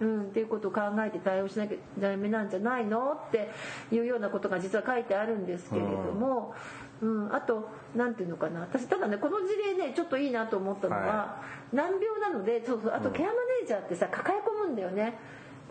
[0.01, 0.21] うん。
[0.23, 3.11] っていうことを考えて対応しなきゃダメなんじゃないの？
[3.27, 3.51] って
[3.91, 6.55] いうようなことが実は書いてあるんですけれども、
[7.03, 8.61] うんあと何ていうのかな。
[8.61, 11.41] 私ただねこの事例ねちょっといいなと思ったのは、は
[11.73, 15.17] 難病なのでそうそうあとケアマネージャーってさ抱え込むんだよね。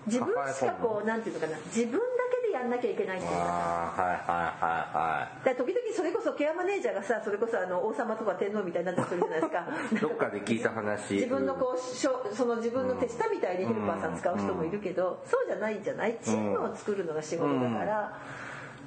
[0.06, 1.56] 自分しかこうなんていうのかな。
[1.66, 1.98] 自分だ
[2.42, 9.64] けでやんなきゃいけないっていうかはいはい時々それこそケアマネージャーがさそれこそあの王様とか天皇みたいになってくるじゃないですか。
[9.92, 11.14] い どっかで聞いた話。
[11.14, 16.18] 自分のこうしょその自分の手下みたいにヘルパーさん使う人もいるけど、そうじゃないんじゃない？
[16.20, 18.18] チームを作るのが仕事だから、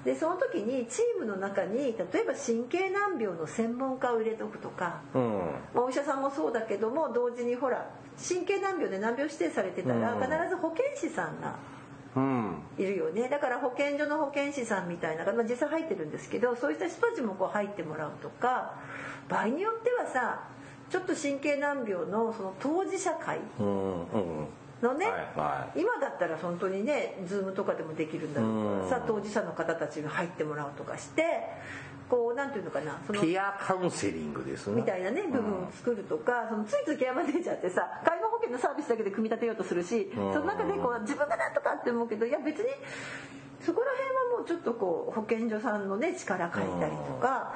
[0.05, 5.39] でその時にチームの中に例えば神経難病の専門家を入れとくとか、うん。
[5.73, 10.21] まあお医者さんもそうだけども同時にほら神経難病で難病指定されてたら、うん。
[10.21, 11.55] 必ず保健師さんが
[12.15, 12.61] うん。
[12.77, 13.27] いるよね。
[13.27, 18.75] だから保健所の保健師さんみたいな、まあ、実際入ってるんですけどそういった人たちもこう入ってもらうとか
[19.27, 20.43] 場合によってはさ
[20.89, 24.47] ちょっと神経難病のその当事者会うんうん
[24.81, 25.05] のね、
[25.75, 31.23] 今だったら本当にねズームとかでもできるんだろうからさ当事者の方たちが入ってもらうとかして
[32.09, 34.75] こうなんていうのかなそのケアカウンセリングですね。
[34.75, 42.69] みたいなね部分を作るとか、そのついついケアマネージャーってさ介護保険のサービスだけで組み立てようとするし、その中でこう自分がなんとかって思うけどいや別に
[43.65, 47.55] そこら辺はもうちょっとこう保健所さんのね力借りたりとか、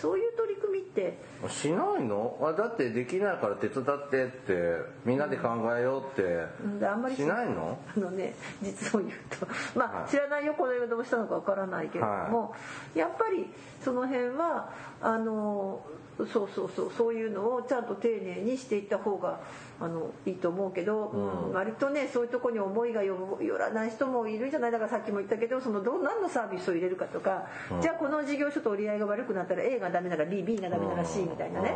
[0.00, 1.18] そういう取り組みって？
[1.48, 2.38] しないの？
[2.42, 6.84] あだってできないから手伝ってってみんなで考えようって、うん。
[6.84, 7.78] あんまりしないの？
[7.96, 9.46] あのね実を言うと。
[9.78, 10.10] まあ、はい。
[10.10, 12.54] 知らないよこの間どうしたのかわからないけれども、
[12.94, 13.46] やっぱり
[13.82, 15.84] その辺はあの
[16.26, 19.40] そうそうそうそういうのをちゃんと丁寧にしていった方が
[19.80, 21.52] あのいいと思うけど、うん。
[21.52, 24.70] 割とねそういうとこに思いがよよらない人もいるんじゃない。
[24.70, 27.46] だからさっきも言ったけどそのどう何のサービスを入れるかとか、
[27.80, 31.74] じゃあこの事業所と折り合いが悪くなったら A がダメなら BB がダメなら C みたいなね、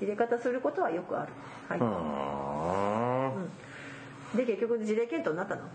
[0.00, 1.32] 入れ方することはよくある。
[1.68, 1.80] はい。
[1.80, 1.84] う
[3.38, 3.50] んうん
[4.34, 5.62] で結局事例検討になったの。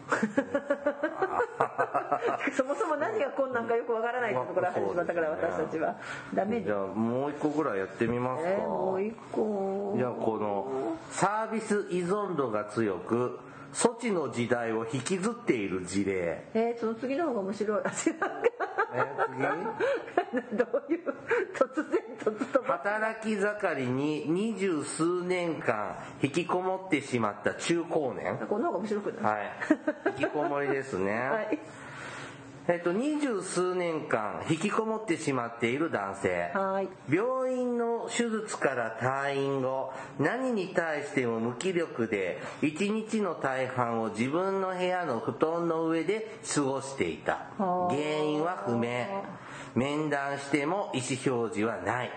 [2.56, 5.96] そもそも何が困難かよくわからないってところ始まったから私たちは。
[6.34, 9.94] ダメじゃあもう一個ぐらいやってみますか、えーもう一個。
[9.98, 13.40] じゃあこのサービス依存度が強く
[13.76, 16.48] 措置の時代を引きずっている事例。
[16.54, 17.82] えー、その次の方が面白い。
[17.84, 18.32] あ違うか
[18.94, 19.04] え
[20.32, 20.58] 次？
[20.58, 21.04] どういう
[21.54, 22.64] 突然突と。
[22.64, 28.38] 働き盛りに二十数年間引きこもってしまった中高年。
[28.48, 29.50] この方が面白くない、はい。
[30.20, 31.60] 引きこもりですね、 はい
[32.68, 36.52] えっと二十数年間引きこもってしまっている男性。
[36.54, 36.88] はい。
[37.08, 47.34] 病院の手術から退院後何に対しても無気力で一日の大半を自分の部屋の布団の上で過ごしていた。
[47.58, 47.94] はあ。
[47.94, 49.06] 原因は不明。
[49.76, 52.12] 面談しても意思表示はない。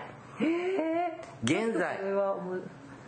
[1.43, 1.99] 現在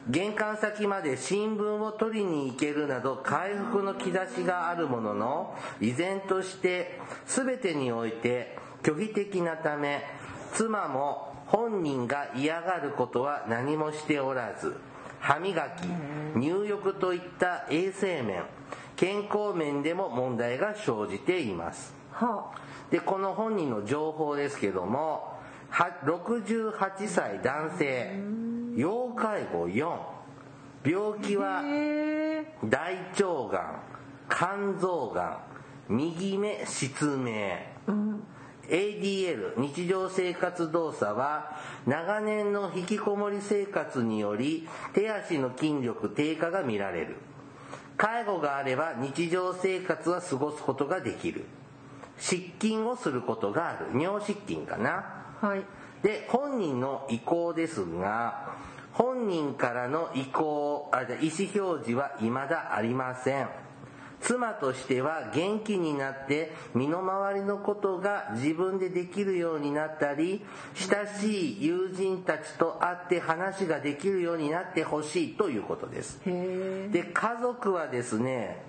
[0.10, 10.04] 玄関先まで新聞を取りに行けるなど回復の兆しがあるものの依然として全てにおいて拒否的なため
[10.54, 14.76] 妻も本人が嫌がることは何もしておらず
[15.20, 15.84] 歯磨き
[16.36, 18.44] 入浴といった衛生面
[18.96, 21.94] 健康面でも問題が生じています。
[22.12, 22.52] は
[22.90, 28.20] でこの本人の情報ですけどもは68歳男性
[28.76, 29.98] 要介護4
[30.84, 31.64] 病気あは
[32.66, 33.82] 大腸がん
[34.30, 35.42] 肝臓が
[35.90, 37.58] ん右目失明。
[38.70, 47.18] ADL 日常生活動作は長年の引きこもり生活により手足の筋力低下が見られる。
[47.98, 51.44] 介護があれば日常生活は過ごすことができる。
[52.18, 54.00] 失禁をすることがある。
[54.00, 55.04] 尿失禁かな。
[55.42, 58.56] はいで本人の意向ですが
[58.94, 63.48] 本人からの意向あじゃあ意思表示は未だありません。
[64.22, 76.22] 妻としては元気になって身の回りのことが自分でできるようになったり親しい友人たちと会って話ができるようになってほしいということです。
[76.24, 78.64] で家族はですね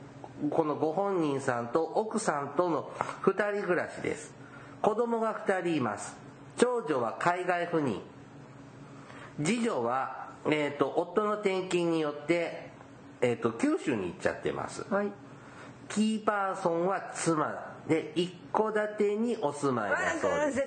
[0.50, 2.90] このご本人さんと奥さんとの
[3.22, 4.32] 2人暮らしです。
[4.80, 6.16] 子供が2人います
[6.56, 8.00] 長女は海外赴任。
[9.42, 12.70] 次女は、えー、と夫の転勤によって、
[13.20, 14.84] えー、と九州に行っちゃってます。
[14.90, 15.12] はい。
[15.88, 20.58] キーパーソンは妻で一戸建てにお住まいだそうです。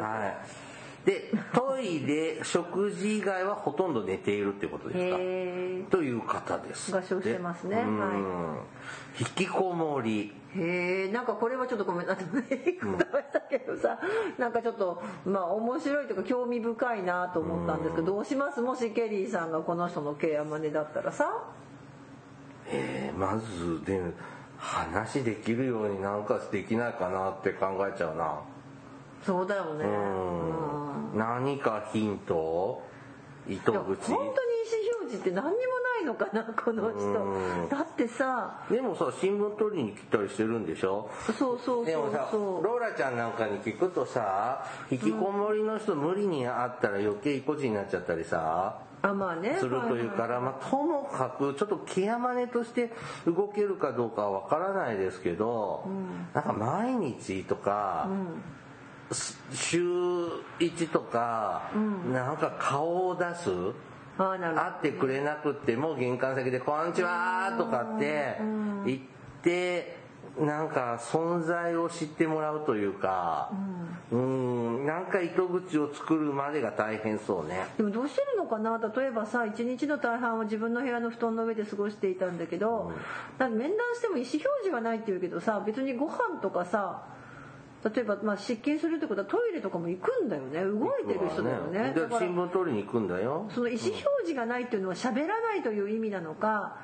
[0.00, 0.69] はい
[1.04, 5.16] でトイレ食事以外はほとんど寝ているってことですか？
[5.18, 6.94] へという方です。
[6.94, 7.76] 合唱してますね。
[7.76, 8.62] は
[9.18, 10.32] 引きこもり。
[10.54, 12.24] えへえんかこれはちょっとごめんなさい。
[12.32, 13.98] 言葉したけどさ
[14.36, 18.60] なんかちょっとまあ面白いというか興味深いなと思ったんですけどどうします？
[18.60, 21.44] もしケリーさんがこの人のケアマネだったらさ？
[22.68, 24.00] えーまずで
[24.58, 28.40] 話できるようになんかできないかなって考えちゃうな
[29.24, 29.84] そうだよね。
[29.84, 31.18] うん。
[31.18, 32.82] 何かヒント？
[33.48, 34.18] 糸いや本当に意口思
[35.00, 36.94] 表示って何にもないのかな このうん。
[37.68, 38.60] 人だってさ。
[38.70, 41.08] でもさ新聞取りに来たりしてるんでしょ？
[41.38, 42.62] そうそうでもさそう。
[42.62, 49.56] そローラちゃんなんかに聞くとさ引きこもりの人無理に会ったら余計意固地になっちゃったりさうあまあね。
[49.58, 52.92] するというから、まあ、ともかくちょっとケアマネとして
[53.26, 55.84] 動けるかどうかはわからないですけど、
[56.34, 58.59] なんか毎日とか、す
[59.52, 59.82] 週
[60.58, 61.70] 1とか、
[62.12, 63.50] なんか顔を出す？
[64.18, 68.36] 会ってくれなくっても玄関先で「こんにちは」とかって
[68.84, 69.00] 言っ
[69.42, 69.96] て
[70.38, 73.50] なんか存在を知ってもらうというか
[74.10, 74.84] うん。
[74.84, 77.66] なんか糸口を作るまでが大変そうね。
[77.78, 78.78] でもどうしてるのかな？
[78.94, 82.92] 例えばさ一日の大半を自分の部屋の布団の上で過ごしていたんだけど、
[83.38, 87.04] なんか面談しても意思表示がないっていうけどさ別にご飯とかさ
[87.82, 90.62] 例えば、まあ、失禁するってことはトイレとかも行くんだよね。
[90.64, 91.92] 動いてる人だよね。
[91.94, 93.46] でだから新聞取りに行くんだよ。
[93.54, 96.76] その意思表示がないっていうのは喋らないという意味なのか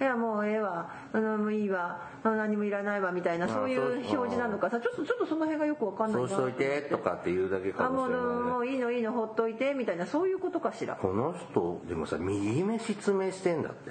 [0.00, 0.90] いやもうええわ。
[1.12, 2.08] あのもういいわ。
[2.24, 4.70] あ何もいらないわみたいなそういう表示なのか。
[4.70, 6.28] さちょっとちょっとその辺がよくわかんないな。
[6.28, 8.32] そうしといてとかって言うだけかあもしれないね。
[8.32, 10.06] もういいのいいのほっといてみたいな。
[10.06, 10.96] そういうことかしら。
[10.96, 13.90] この人でもさ右目失明してんだって。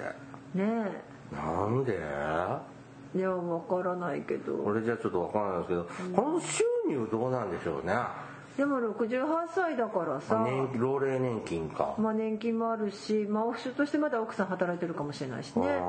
[0.58, 1.96] ねなんで？
[1.96, 2.58] え
[3.14, 4.54] いやわからないけど。
[4.64, 7.94] 俺じゃちょっとわからないですけど、この収入どうなんでしょうね。
[8.56, 10.44] でも68歳だからさ。
[10.44, 15.80] 年老齢年金か、まあ年金もあるしまあオフショとしてまだ奥さん働いてるかもしれないしね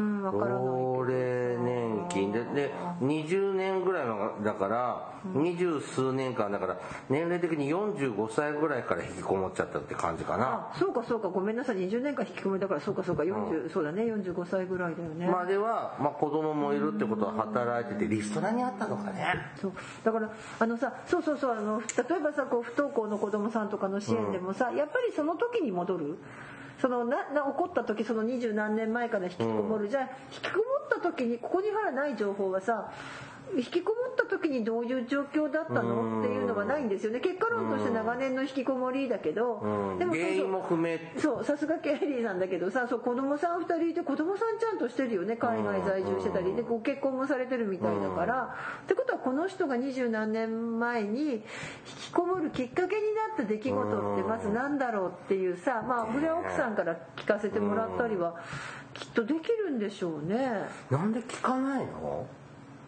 [0.00, 0.90] うんわからないけど。
[1.00, 6.76] 老齢年金でで20年ぐらいのだから二十数年間だから
[7.08, 10.70] 年齢的に45歳ぐらいから引きこもっちゃったって感じかな。
[10.72, 11.76] あそうかそうかごめんなさい。
[11.76, 14.02] 20年間引きこもりだからそうかそうか40、そうだね。
[14.02, 19.34] 45歳ぐらいだよね、までは、まあ、子供もいるってことは働いててリストラにあったのかね。
[19.60, 19.72] そう。
[20.04, 26.18] だからあのさそうそうそうあの例えばさこう不登校の子供さんとかの支援でもさ、やっぱりその時に戻る
[26.80, 32.90] そのなな起こった時その二十何年前から引きこもる、じゃあ引きこもった時にここにはない情報はさ
[33.56, 36.20] 引きこもった時にどういう状況だったの？
[36.20, 37.20] っていうのがないんですよね。
[37.20, 39.98] 結果論として長年の引きこもりだけど、うん。
[39.98, 40.98] でも原因も不明。
[41.16, 45.36] そうさすがケイリーさんだけどさそう子供さん2人いて子供さんちゃんとしてるよね。
[45.36, 46.54] 海外在住してたり。
[46.54, 51.42] でご結婚もされてるみたいだから、ってことはこの人が二十何年前に引
[51.84, 58.34] きこもるきっかけになった出来事ってまず何だろうっていうさまあこれは奥さんから聞かせてもらったりは
[58.94, 60.66] きっとできるんでしょうね。
[60.90, 62.26] なんで聞かないの？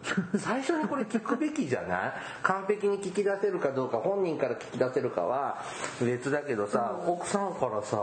[0.36, 2.12] 最初にこれ聞くべきじゃない？
[2.42, 5.58] 完璧に聞き出せるかどうか本人から聞き出せるかは
[6.00, 7.96] 別だけどさ、奥さんからさ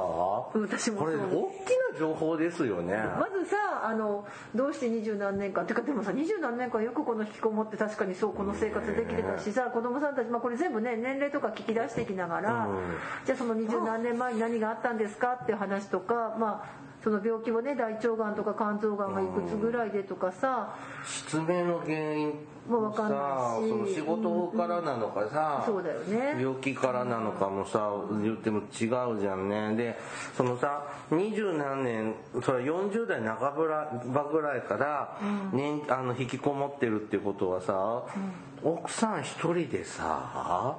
[0.53, 2.95] 私もこれ大きな情報ですよね。
[3.19, 12.77] まずさあのどうして二十何年間っていうかでもさ二十何年間よくこの引きこもって確かにそうこの生活できてたしさ子供さんたち、まあ、これ全部ね年齢とか聞き出していきながら、うん。
[13.25, 20.75] じゃあその二十何年前に何があったんですかっていう話とかまあその病気はね大腸がんとか肝臓がんがいくつぐらいでとかさ。
[21.03, 22.33] 失明の原因
[22.69, 23.17] もうわかんないし。
[23.17, 26.39] さその仕事からなのかさ、そうだよね。
[26.39, 27.91] 病気からなのかもさ
[28.21, 28.85] 言っても違
[29.17, 29.75] うじゃんね。
[29.75, 29.97] で
[30.37, 33.39] そのさ二十何年それ40代半
[34.13, 35.17] ばぐらいから、
[35.51, 38.03] 年あの引きこもってるってことはさ、
[38.63, 40.77] 奥さん一人でさ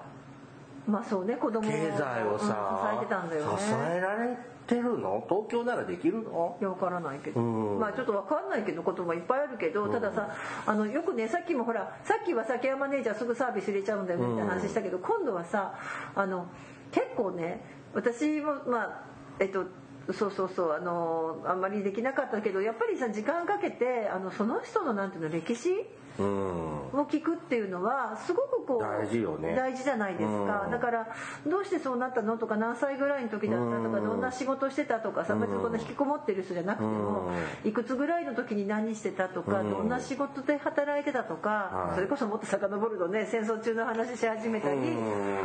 [0.87, 3.59] まあそうね子供経済をさ、うん支えてたんだよね。
[3.59, 3.65] 支
[3.97, 4.37] えられ
[4.71, 5.23] てるの？
[5.29, 6.57] 東京ならできるの？
[6.61, 7.79] いや分からないけど、うん。
[7.79, 15.75] まあちょっと分かんないけどこともいっぱいあるけど、たださあのよくねさっきもほらさっきはさケアマネージャーすぐサービス入れちゃうんだよねって話したけど、今度はさ
[16.15, 16.47] あの
[16.93, 17.61] 結構ね
[17.93, 19.03] 私もまあ
[19.39, 19.67] えっと
[20.13, 25.85] そうそうそうあのあんまりできなかったけどやっぱりさ時間かけてあのその人のなんていうの歴史うん
[26.23, 29.55] を聞くっていうのはすごくこう大事よね。
[29.55, 30.71] 大事じゃないですか、うん。
[30.71, 31.09] だから
[31.47, 34.05] どうしてそうなったのとか何歳ぐらいの時だったとかうん。
[34.05, 37.31] どんな仕事してたとかさ別にこんな引きこもってる人じゃなくても
[37.65, 39.71] いくつぐらいの時に何してたとかうん。
[39.71, 41.95] どんな仕事で働いてたとかはい。
[41.97, 45.39] それこそもっと遡るとね戦争中の話し始めたりうん。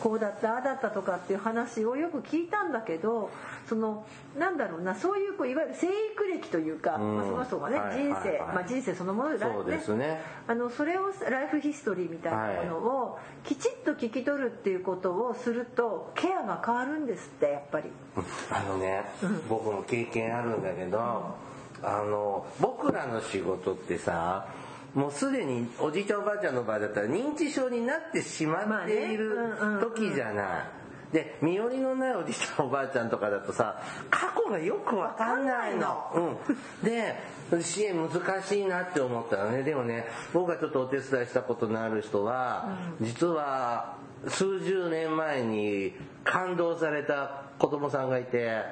[0.00, 3.30] こうだったああだったとかっていう話をよく聞いたんだけど
[3.68, 4.04] その
[4.38, 7.16] なんだろうなそういうこういわゆる生育歴というか、うん。
[7.16, 7.98] まあ、その人がねはい。
[7.98, 17.90] 人生、まあ、人生そのものでそうですねあのそれをライフヒストリーみたいなものをきちっと聞き取るっていうことをするとケアが変わるんですってやっぱり。
[18.50, 19.04] あのね、
[19.48, 20.98] 僕も経験あるんだけど、
[21.82, 24.46] あの僕らの仕事ってさ
[24.94, 29.36] もうすでにおじいちゃんおばあちゃんの場合だったら認知症になってしまっている
[29.80, 30.81] 時じゃない。
[31.12, 36.38] で身寄りのないおじいちゃんおばあちゃんとかだとさ過去がよくわかんないの。
[36.80, 37.16] うん、で
[37.62, 39.62] 支援難しいなって思ったのね。
[39.62, 43.96] でもね僕がちょっとお手伝いしたことのある人は、実は
[44.28, 45.92] 数十年前に
[46.24, 48.62] 感動された子供さんがいて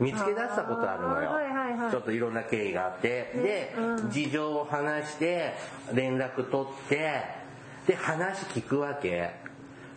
[0.00, 1.90] 見つけ出したことあるのよ、はいはいはい。
[1.90, 3.74] ちょっといろんな経緯があって、で、
[4.10, 5.54] 事情を話して
[5.92, 7.42] 連絡取って
[7.86, 9.30] で話聞くわけ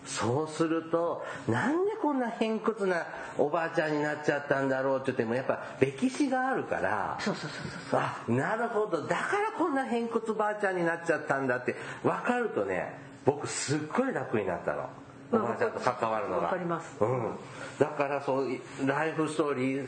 [0.05, 3.05] そうするとなんでこんな偏屈な
[3.37, 9.01] おばあちゃんになっちゃったんだろうって言ってもやっぱ歴史があるからそうそうそうそうあなるほど。
[9.01, 12.93] だからこんな偏屈ばあちゃんになっちゃったんだって分かるとね
[13.25, 14.89] 僕すっごい楽になったの
[15.31, 16.43] おばあちゃんと関わるのが。
[16.43, 16.95] わかります。
[16.99, 17.31] うん、
[17.79, 19.87] だからそういうライフストーリー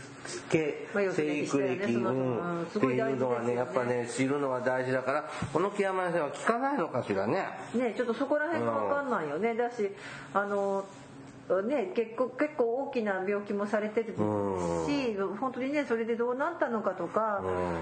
[0.50, 7.48] 系まあ生に育歴、うんっていいうのはねやっぱね知るのは大事だからこの木山先生は聞かないのかしらね。
[7.76, 9.92] ねちょっとそこら辺が分かんないよね、だし
[10.34, 10.86] あの
[11.64, 17.42] ね結構結構大きな病気もされてるし、本当にねそれでどうなったのかとか、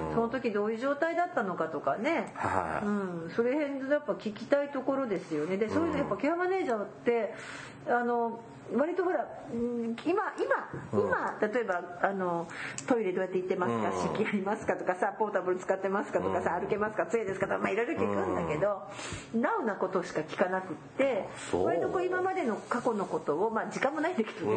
[0.10, 0.16] うん。
[0.16, 2.90] その時どういう状態だったのかとかね、はいう
[3.28, 5.58] ん、それ辺でやっぱ聞きたいところですよね。
[5.58, 7.34] でそういうのやっぱケアマネージャーって
[7.88, 8.40] あの
[8.74, 12.48] 割とほらうん今今今例えばあの
[12.88, 13.80] トイレどうやって行ってますか？
[13.80, 14.28] うん。
[14.28, 14.74] ありますか？
[14.76, 16.20] とかさポータブル使ってますか？
[16.20, 17.06] とかさ歩けますか？
[17.06, 17.48] 杖ですか？
[17.48, 18.82] とかまあいろいろ聞くんだけど
[19.36, 24.54] ナウなことしか聞かなくって割とこう今までの過去のことをまあ時間もないんだけどね。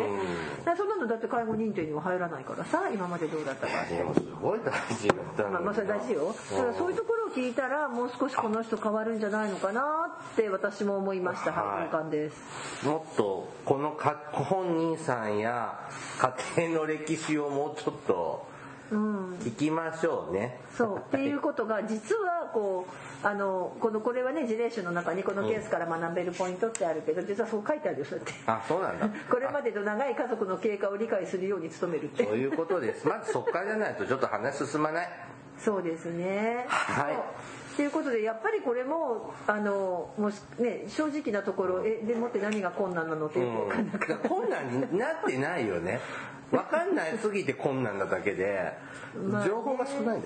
[0.59, 0.65] うん。
[0.65, 6.35] だそんなのだって介護認定にも入らないからさ今までどうだったかでもすごい大事だったまあ、まあそれ大事よ。
[6.77, 9.83] そういうところを聞いたらもう少しこの人変わるんじゃないのかな
[10.33, 11.89] って私も思いましたはい。
[11.91, 12.87] 感です。
[12.87, 15.79] もっとこのか本人さんや
[16.57, 18.49] 家庭の歴史をもうちょっと
[18.91, 19.35] うん。
[19.41, 22.87] 聞きましょうね、そうっていうことが実はこ
[23.23, 28.33] うあのこのこれはね事例集の中にこのケースから学べるポイントってあるけど実はそう書いてあるよそうやって。
[28.47, 29.09] あそうなんだ。
[29.31, 32.25] これまでの長い家族の経過を理解するように努めるって。
[32.25, 33.07] そういうことです。
[33.07, 35.09] まずそこからじゃないとちょっと話進まない
[35.63, 36.65] そうですね。
[36.69, 37.77] はい。
[37.77, 43.87] ということでやっぱりこれもあのもしね正直なところえでもって何が困難なのってよく分かん。
[43.93, 46.01] なくて、困難になってないよね。
[46.51, 48.73] 分かんないすぎて困難なだけで
[49.15, 49.49] まあね。
[49.49, 50.23] 情報が少ないんだよ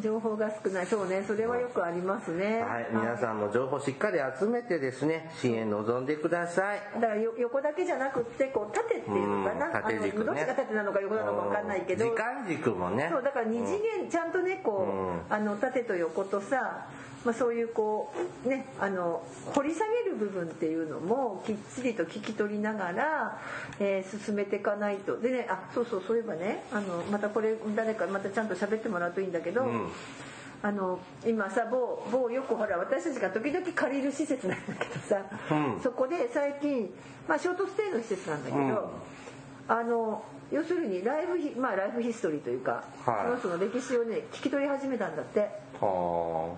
[0.00, 0.86] 情報が少ない。
[0.86, 1.24] そうね。
[1.26, 2.62] それはよくありますね。
[2.62, 2.88] はい。
[2.92, 6.80] 皆さんも情報しっかり集めてですね支援望んでください。
[6.94, 10.22] だからよ横だけじゃなくってこう縦っていうのかな、うん縦軸ね。
[10.22, 13.08] あのどっちが縦なのか横なのか分かんないけど、時間軸もね。
[13.10, 14.86] そうだから二次元ちゃんとねこ
[15.28, 16.86] う、あの縦と横とさ、
[17.24, 18.12] まあ、そういうこ
[18.44, 19.22] うねあの
[19.54, 23.38] 掘り下げる部分っていうのもきっちりと聞き取りながら、
[23.78, 25.18] えー進めていかないと。
[25.18, 29.90] でねあそうそうそういえばねあのまたこれ誰かまたちゃんと喋ってもらうといいんだけど、ん。
[30.64, 35.80] あの今さ某某よくほら私たちが時々借りる施設なんだけどさ、うん。
[35.82, 36.92] そこで最近、
[37.28, 38.74] まあ、ショートステイの施設なんだけど、うん。
[39.68, 43.40] あの要するにライフヒまあライフヒストリーというか、はい。
[43.40, 45.40] その人の歴史をね聞き取り始めたんだって。
[45.80, 46.54] は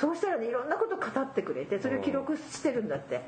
[0.00, 3.22] そうしたらねいろんなこと語ってくれてそれを記録してるんだって、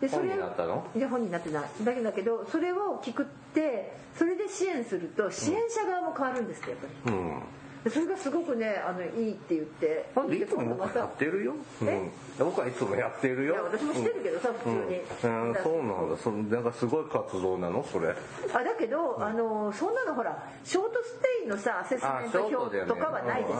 [0.00, 0.86] でそれになったの？
[0.94, 1.64] いや本になってない。
[1.82, 7.16] だけだけどそれを聞くってそれで支援すると支援者側も変わるんですってやっぱり。
[7.16, 7.30] うん。
[7.30, 10.10] でそれがすごくねあのいいって言って。
[10.14, 11.88] なんでいつも僕やってるよ、うん。
[11.88, 13.54] え、僕はいつもやってるよ。
[13.54, 14.74] いや私もしてるけどさ普通に。
[14.76, 15.48] うん。
[15.48, 16.16] うんそうなんだ。
[16.16, 17.84] そなんかすごい活動なの？
[17.84, 18.08] それ。
[18.08, 23.56] あだけど、あのそんなのほらショートステイのさアセスメント表とかはないでしょ、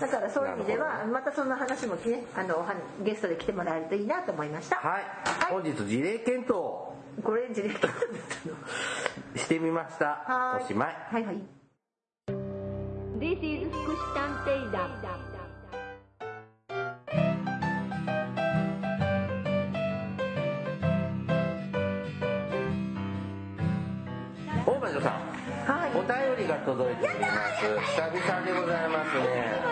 [0.00, 4.76] だからそういう意味では、またそんな話もねあのはゲストで来てもらえるといいなと思いました。
[4.76, 5.04] はい、
[5.50, 6.56] 本日事例検討。
[6.56, 10.60] をこれ事例検討してみました。
[10.62, 10.96] おしまい。
[11.10, 11.55] はいはい
[13.18, 14.90] This is 福祉探偵団
[24.66, 25.12] 大魔女さん
[25.64, 25.90] はい。
[25.96, 27.64] お便りが届いております。
[27.64, 29.62] 久々でございますね。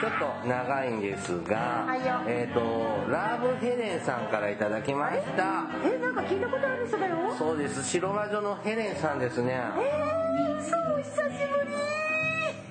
[0.00, 1.56] ちょっと長いんですが、
[1.86, 2.20] はいよ。
[2.26, 2.60] えっ、と
[3.08, 5.66] ラブヘレンさんからいただきました。
[5.84, 7.16] えなんか聞いたことある人だよ。
[7.38, 7.84] そうです。
[7.84, 9.52] 白魔女のヘレンさんですね。
[9.52, 11.72] えー、そう久しぶり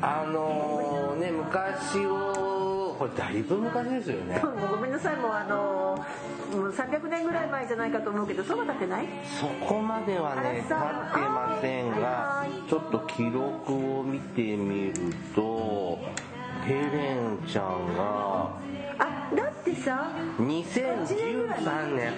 [0.02, 4.42] あのね昔をこれだいぶ昔ですよね。
[4.72, 6.06] ごめんなさいもうあの
[6.60, 9.08] もう300年ぐらい前じゃないかと思うけどそうは経ってない？
[9.40, 14.94] そこまではね経ってませんがちょっと記録を見てみる
[15.36, 16.00] と
[16.66, 18.52] ヘレンちゃんが
[19.00, 22.14] あだってさ2013年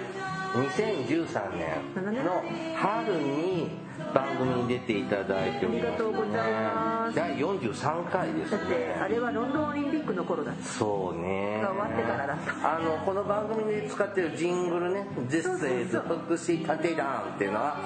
[0.54, 2.44] 2013年の
[2.76, 3.70] 春に
[4.14, 10.64] 番組に出ていただいておりますありがとうございます第43回ですだってあねれはロンドンオリンピックの頃だった。
[10.64, 11.60] そうね。
[11.62, 12.76] が終わってからだった。
[12.78, 17.80] あのこの番組で使ってるジングルね「This is 福祉探偵団」っていうのは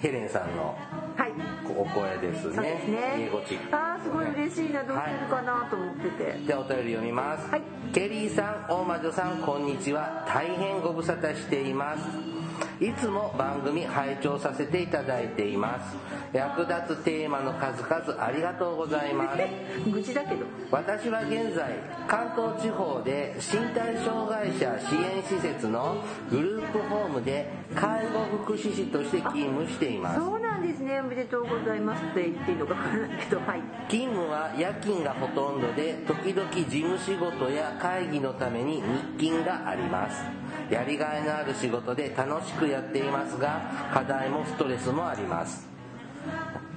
[0.00, 0.76] ヘレンさんの
[1.16, 1.32] はい。
[1.76, 2.62] お声ですね。
[2.62, 3.26] ですね。
[3.26, 3.76] 英語チック。
[3.76, 4.84] あーすごい嬉しいな。
[4.84, 7.62] どうしてるかなと思ってて、ではお便り読みます、はい。
[7.92, 10.24] ケリーさん大魔女さんこんにちは。
[10.28, 12.37] 大変ご無沙汰しています
[12.80, 15.96] いつも番組拝聴させていただいています。
[16.32, 19.90] 役立つテーマの数々ありがとうございます。
[19.90, 21.72] 愚痴だけど私は現在
[22.06, 30.20] 関東地方で身体障害者支援施設のグループホームで介護福祉士として勤務しています。
[30.20, 31.00] そうなんですね。
[31.00, 33.40] おめでとうございますって言っていいのかわからないけど。
[33.40, 33.62] はい。
[33.88, 38.82] 勤務は夜勤がほとんどで時々事務仕事や会議のために
[39.18, 40.22] 日勤があります
[40.70, 45.66] やりがいのある仕事で楽しくやっていますが課題もストレスもあります。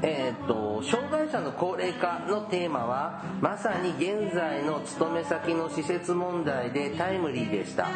[0.03, 7.87] えー、と障害者の高齢化のテーマはまさに現在の勤め先の施設問題でタイムリーでした。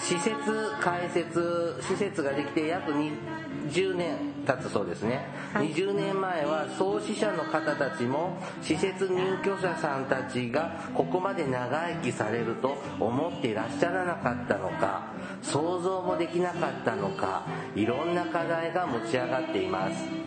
[0.00, 0.34] 施設
[0.80, 20.24] 開設施設ができて約20年経つそうですね、はい、20年前は創始者の方たちも施設入居者さんたちがここまで長生きされると思っていらっしゃらなかったのか想像もできなかったのかいろんな課題が持ち上がっています。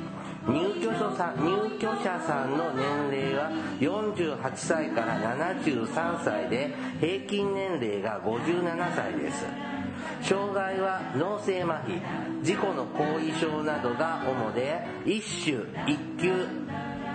[0.47, 3.51] 入居者さん入居者さんの年齢は
[3.81, 9.45] 48歳から73歳で平均年齢が57歳です
[10.21, 12.01] 障害は脳性麻痺
[12.43, 16.47] 事故の後遺症などが主で一種一級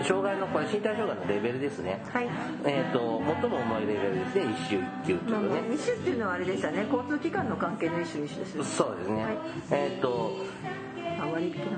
[0.02, 2.02] 障害のこれ身体障害のレベルですね。
[2.12, 2.28] はい。
[2.64, 4.44] えっ、ー、と最も重いレベルですね。
[4.50, 5.74] 一種一級っていうね。
[5.74, 6.86] 一種っていうのはあれでしたね。
[6.90, 8.76] 交通機関の関係の一種一種です。
[8.76, 9.24] そうですね。
[9.24, 9.36] はい、
[9.70, 10.36] えっ、ー、と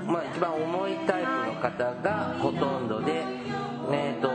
[0.07, 3.23] まあ、一番重いタイプの方がほとんどで、
[3.91, 4.29] えーと、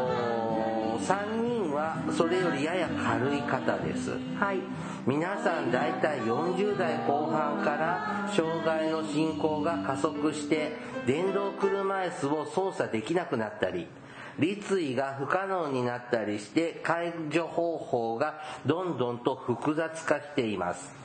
[1.01, 4.59] 3人はそれよりやや軽い方です、はい、
[5.07, 10.73] 皆さん大体40代後半から障害の進行が加速して
[11.07, 13.87] 電動車椅子を操作できなくなったり
[14.39, 21.01] 立位が不可能になったりして介助方法がどんどんと複雑化しています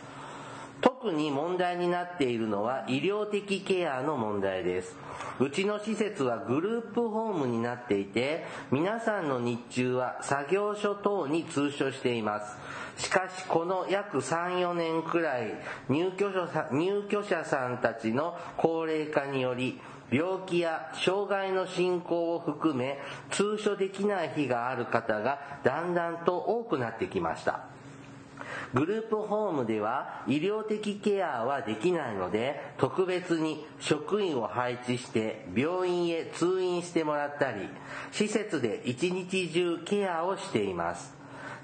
[0.86, 4.96] 特に問題になっているのは医療的ケアの問題です。
[5.40, 12.40] うちの施設はグループホームになっていて、皆さんの日中は作業所等に通所していま
[12.96, 13.04] す。
[13.04, 15.56] しかしこの約3、4年くらい
[15.90, 19.82] 入居者さ入居者さんたちの高齢化により、
[20.12, 23.00] 病気や障害の進行を含め
[23.32, 27.75] 通所できない日がある方がだんだんと多くなってきました。
[28.74, 37.70] グループホームでは医療的ケアはできないので特別に職員を配置して病院へ通院してもらったり
[38.12, 41.14] 施設で一日中ケアをしています。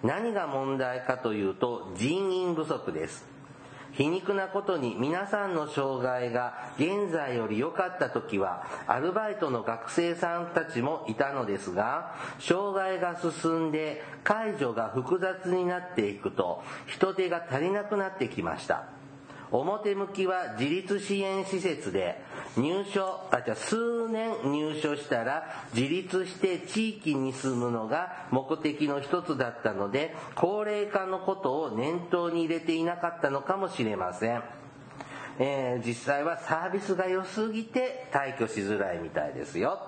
[0.03, 3.30] 何が問題かというと人員不足です。
[3.93, 19.00] 皮肉なことに皆さんの障害が現在より良かった時はアルバイトの学生さんたちもいたのですが障害が進んで解除が複雑になっていくと人手が足りなくなってきました。
[19.51, 22.21] 表向きは自立支援施設で
[22.57, 25.43] 入所、あ、じゃ数年入所したら
[25.73, 34.43] 自立して地域に住むのが目的の一つだったので、高齢化のことを念頭に入れていなかったのかもしれません。
[35.39, 39.79] えー、実際はサービスが良すぎて退去しづらいみたいですよ。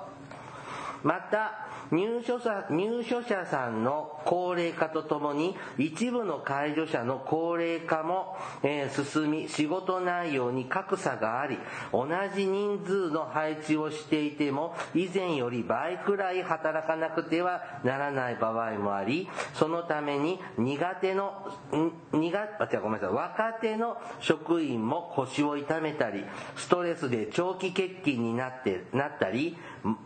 [1.04, 11.60] また、入所者入所者さんの高齢化とともに一部の介助者の高齢化も、えー、進み仕事内容に格差があり
[11.92, 21.54] 同じ人数の配置をしていても以前より倍くらい働かなくてはならない場合もありそのために苦手の
[22.12, 26.24] 苦あ違うごめんなさい若手の職員も腰を痛めたり
[26.56, 29.56] ストレスで長期欠勤になってなったり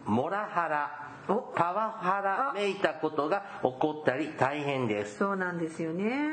[0.06, 5.18] モラハラパワハラめいたことが起こったり大変です。
[5.18, 6.30] そうなんですよね。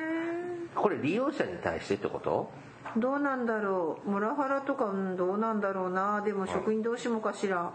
[0.75, 2.51] これ利用者に対してってこと？
[2.97, 4.11] どうなんだろう。
[4.11, 6.21] モラハラとか、うん、どうなんだろうな。
[6.21, 7.73] でも職員同士もかしら。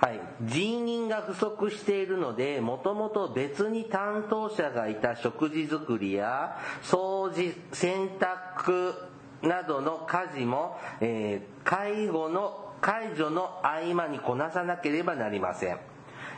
[0.00, 0.20] はい。
[0.42, 8.94] 人員が不足しているのでもともと別に担当者がいた食事作りや掃除洗濯
[9.42, 15.78] などの家事も、えー、介護の介助の合間にこなさなければなりません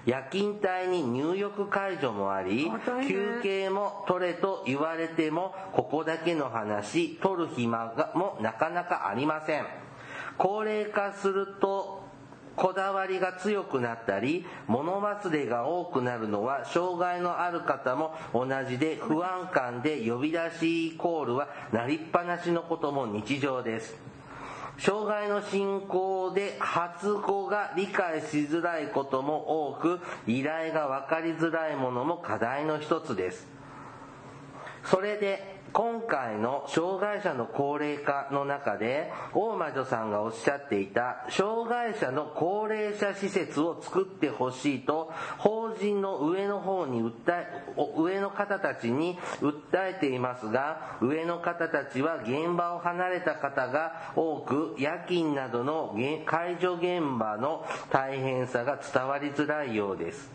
[0.06, 2.70] 夜勤帯に入浴介助もあり
[3.08, 9.64] 休憩も取れと言われてもここだけの話取る暇がもなかなかありません。
[10.36, 12.02] 高齢化すると
[12.56, 23.96] こだわりが強くなったり物忘れが多くなるのは障害のある方も同じで不安感で呼び出しイコールはなりっぱなしのことも日常です
[24.78, 33.46] 障害の進行で初子が理解しづらいことも多く依頼が分かりづらいものも課題の一つです。
[34.84, 47.64] それで今回の障害者の高齢化の中で大魔女さんがおっしゃっていた障害者の高齢者施設を作ってほしいと法人の上の方に訴え
[47.96, 60.30] 上の方たちに訴えていますが上の方たちは現場を離れた方が多く夜勤などの介助現場の大変さが伝わりづらいようです。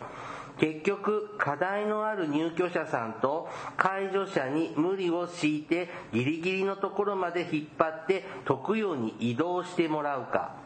[0.60, 3.48] 結局課題のある入居者さんと
[3.78, 10.60] 介助者に無理を敷いてギリギリのところまで引っ張って特養に移動してもらうか。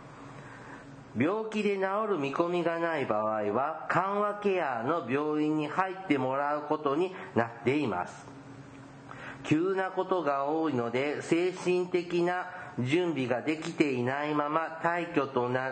[1.15, 8.25] 病気で治る見込みがない場合は緩和ケアの病院に入ってもらうことになっています。
[9.43, 12.47] 急なことが多いので精神的な
[12.79, 15.69] 準備ができていないまま退去とな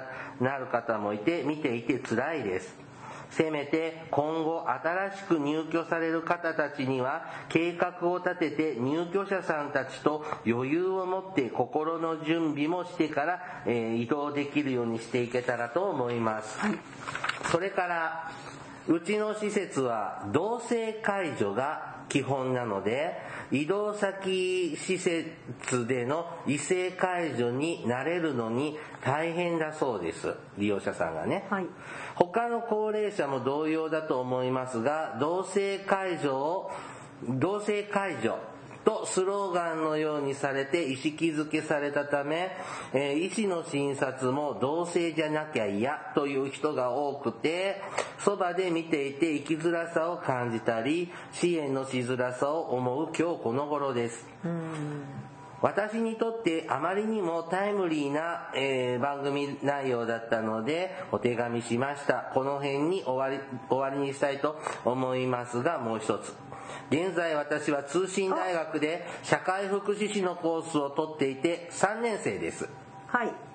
[0.58, 2.91] る方もいて見ていて辛いです。
[3.32, 16.58] せめて今後新しく入居される方たちには計画を立てて入居者さんたちと余裕を持って心の準備もしてから、えー移動できるようにしていけたらと思います、
[17.52, 18.32] それから
[18.88, 23.16] うちの施設は同性介助が基本なので
[23.52, 30.34] 移動先施設での異性介助になれるのに大変だそうです。
[30.58, 31.68] 利用者さんがね、はい。
[32.30, 36.72] 他の高齢者も同様だと思いますが同性介助を
[37.28, 38.34] 同性介助
[38.84, 42.52] とスローガンのようにされて意識づけされたため、
[42.94, 47.82] えー医師の診察も同性じゃなきゃ嫌という人が多くて
[48.20, 55.21] そばで見ていて生きづらさを感じたり支援のしづらさを思う今日この頃です。
[55.62, 62.32] 私にとってあまりにもタイムリーな、えー番組内容だったのでお手紙しました。
[62.34, 66.34] この辺に終わり終わりにしたいと思いますがもう一つ。
[66.90, 72.68] 現在私は通信大学で社会福祉士のコースを取っていて3年生です。
[73.08, 73.51] はい。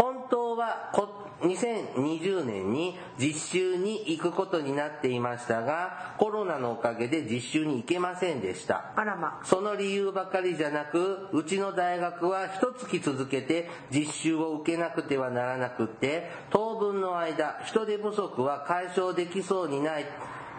[0.00, 1.10] 本当はこ
[1.42, 8.92] 2020年に実習に行くことになっていましたがコロナのおかげで実習に行けませんでした。
[8.96, 9.42] あらま。
[9.44, 20.06] その理由ばかりじゃなくうちの大学は一月続けて実習を受けなくてはならなくって当分の間人手不足は解消できそうにない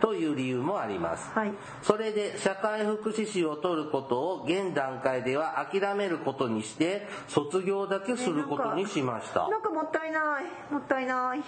[0.02, 1.54] という理由もあります、はい。
[1.84, 9.48] それで社会福祉士を取ることを現段階では諦めることにして卒業だけすることにしました。
[9.48, 10.74] なんかもったいない。
[10.74, 11.44] もったいない。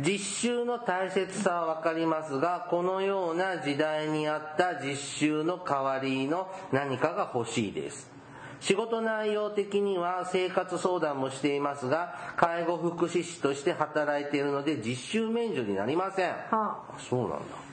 [0.00, 8.08] 実習の大切さは分かりますがこのような時代にあった実習の代わりの何かが欲しいです。
[8.60, 16.30] 仕事内容的には生活相談もしていますが介護福祉士として働いているので実習免除になりません。
[16.30, 17.67] はあそうなんだ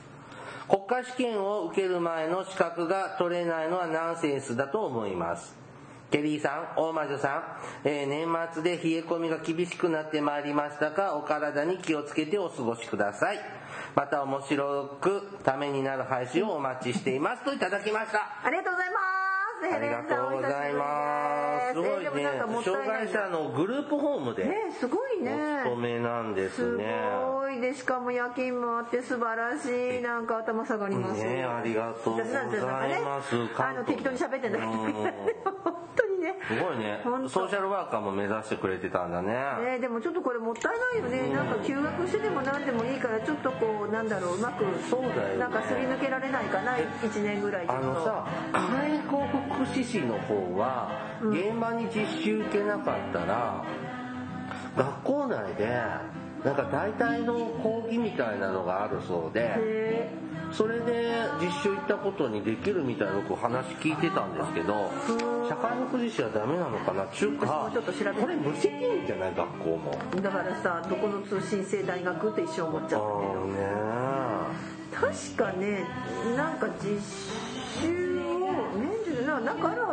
[0.68, 5.66] 国家試験を受ける前の資格が取れないのはナンセンスだと思います
[6.10, 13.40] ケリーさん、大魔女さん、えー年末で冷え込みが厳しくなってまいりましたが、お体に気をつけてお過ごしください。
[13.96, 18.40] また面白くためになる配信をお待ちしていますといただきました。
[18.44, 21.35] ありがとうございますありがとうございます。
[21.72, 21.94] すごいね。
[21.96, 22.64] えーでもなんかもっ。
[22.64, 25.32] たい障ない害者のグループホームでねすごいね。
[25.66, 26.84] お勤めなんですすね。
[27.24, 27.60] ごい。
[27.60, 31.24] でしかも夜勤もあって素晴らしいなんか頭下がります。
[31.24, 32.46] ねありがとうござい
[33.02, 33.36] ます。
[33.36, 36.34] ねあの適当に喋ってんだけどうん本当にね。
[36.46, 37.00] すごいね。
[37.28, 39.32] ソーシャルワーカーも目指してくれてたんだね。
[39.64, 41.34] ねでもちょっとこれもったいないよね。
[41.34, 45.38] なんか休学してでも何でもいいからちょっとこうなんだろううまくそうだよね。
[45.38, 53.64] なんかすり抜けられないかな1年ぐらいあのさ介護福祉士の方は現場に実習行けなかったら
[54.76, 55.66] 学校内で
[56.44, 60.10] なんか大体の講義みたいなのがあるそうでへ
[60.52, 64.92] それで実習行ったことにできるみたいな僕話聞いてたんですけど
[65.48, 67.04] 社会福祉士はダメなのかな？
[67.04, 69.98] っちょっと調べてこれ無責任じゃない学校も。
[70.16, 73.42] えだからさどこの通信制大学って一瞬思っちゃあったけど。
[73.42, 75.84] あね確かね
[76.36, 77.00] なんか実
[77.82, 78.05] 習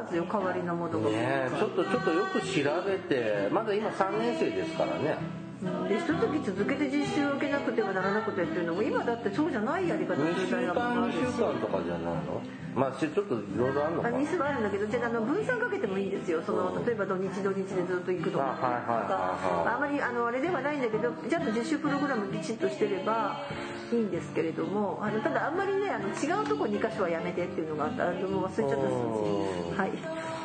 [0.04, 2.48] ますよ代わりのものが、ねちょっとちょっとよく調
[2.86, 5.43] べてまだ今3年生ですからね。
[5.88, 12.42] で一月続けて実習を受けなくてはならなくてっていうのも今だってそうじゃないやり方2する大週学もあ間2るし週間とかじゃないの？
[12.76, 14.18] まあちょっといろいろあるのかな。
[14.18, 16.42] あ日数はあるんだけどじゃああの分散かけてもいいんですよ。
[16.42, 18.58] その例えば土日土日でずっと行くとか。
[18.60, 19.16] あはいはいは
[19.64, 19.76] いはい。
[19.76, 23.42] あまりあのあれではないんだけどちゃんと実習プログラムきちっとしてれば
[23.92, 28.10] いいんですけれどもあのただあんまりねあの違うとこ2箇所はやめてっていうのがあった。
[28.10, 28.76] あのもう忘れちゃった。
[28.76, 29.92] 数字はい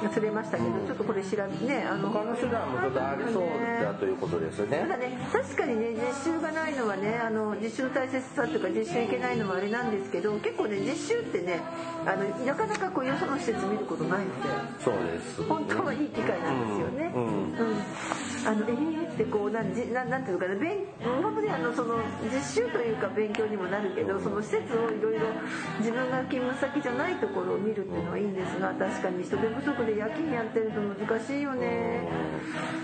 [0.03, 3.44] 忘れましたけどちょっとこれ調べねあの他の手段もちょっとありそう
[3.82, 4.78] だということですね。
[4.78, 5.90] ただね確かにね
[6.24, 11.61] 実習がないのはねあの実習の大切さというか実習行けないのはあれなんですけど結構ね実習ってね
[12.07, 14.49] あのなかなかこうよその施設見ることないので
[14.82, 17.12] そうです本当はいい機会なんですよね。
[17.14, 17.24] うん。
[17.24, 17.32] うん。
[17.32, 17.76] うん。
[18.46, 21.99] あのえーってこうなんじななんていうのかな勉本当にあのその
[22.32, 25.26] 実習というか勉強にもなるけどその施設をいろいろ
[25.80, 32.03] 自分が勤務先じゃないところを見るっていうのはいいんですが確かに人手不足で夜勤やってると難しいよね。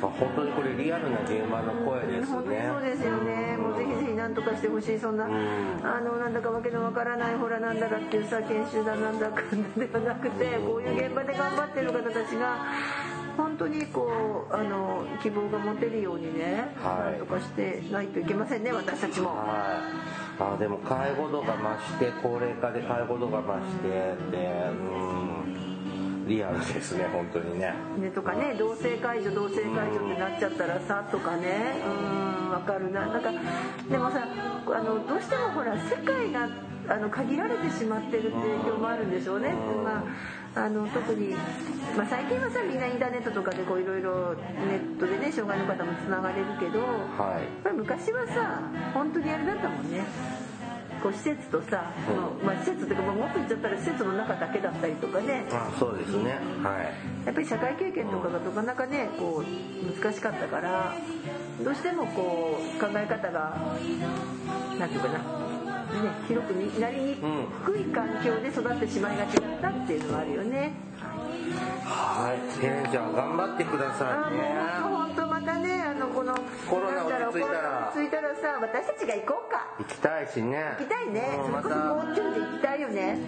[0.01, 3.57] まあ本当にこれリアルな現場の声です本当にねそうですよね。
[3.59, 4.99] もうぜひぜひ何とかしてほしい。
[4.99, 9.43] そんな、あのなんだかわけのわからないほらなんだかっていうさ研修だなんだか
[9.77, 12.65] ではなくてこういう現場で頑張ってる方たちが
[13.37, 17.19] 本当にこうあの希望が持てるようにね、はい。
[17.19, 19.29] なんとかしてないといけませんね私たちも。
[19.29, 19.45] は
[20.01, 20.25] い。
[20.37, 23.89] あでも介護度が増して高齢化で介護度が増して
[24.37, 25.34] でうん
[26.27, 27.75] リアルですね本当にね。
[27.99, 31.83] ね、とかね同性介助同性介助ってなっちゃったらさとかね。
[31.87, 33.07] うんわかるな。
[33.07, 33.33] なんか
[33.91, 34.27] でもさ
[34.67, 36.49] あのどうしてもほら世界が
[36.89, 39.53] あの限られてしまってるっていう影響もあるんでしょうね、
[39.83, 40.05] ま
[40.55, 41.31] あ、あの特に、
[41.97, 47.43] まあ、最近はさみんなインターネットとかでこういろいろネットでね障害の方もつながれるけど、はい。
[47.43, 48.61] やっぱり昔はさ
[48.93, 50.05] 本当にあれだったもんね
[51.05, 51.93] こう施設とさ、
[52.43, 55.45] まあ、施設っていうかまあもっと言っちゃったら施設の中だけだったりとかね。
[55.53, 56.41] あそうですね。
[56.65, 57.27] はい。
[57.27, 60.95] やっぱり社会経験とかがなかなかねこう難しかったから
[61.63, 63.77] どうしてもこう考え方が
[64.79, 65.25] なんていうかな、ね、
[66.27, 70.73] 広くなりにうんくい環境で育ってしまいがちだったっていうのがあるよね。
[71.85, 72.63] はい。
[72.63, 75.04] ヘレンちゃん頑張ってくだあさいね
[76.69, 77.93] コロナ落ち着いたら。
[77.93, 79.75] 落ち着いたらさ私たちが行こうか。
[79.79, 80.77] 行きたいしね。
[80.79, 81.39] 行きたいね。
[81.45, 83.19] うんまそれこそた GoTo で行きたいよね。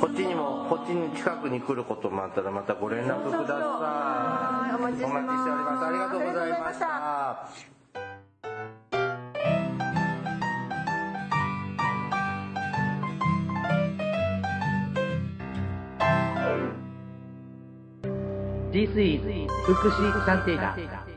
[0.00, 3.60] こっちにもこっちに近くに来ることもあったらまたご連絡ください。
[3.60, 5.84] はいお待ちしております。
[5.84, 7.72] ありがとうございましあた
[19.64, 21.11] 福祉探偵団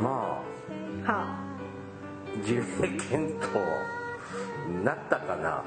[0.00, 0.42] まは
[1.06, 1.44] あ。
[2.42, 2.62] 事例
[2.98, 3.44] 検討
[4.84, 5.62] なったかな。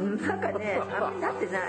[0.00, 1.62] うんなんかねあんまりなってない。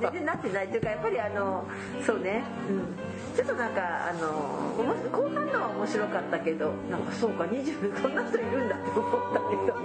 [0.00, 1.64] 全然なってないというかやっぱりあの
[2.04, 4.74] そうね、うん、ちょっとなんかあの
[5.10, 9.76] 後半のは面白かったけどなんかそうか20こんな人いるんだって思ったけど。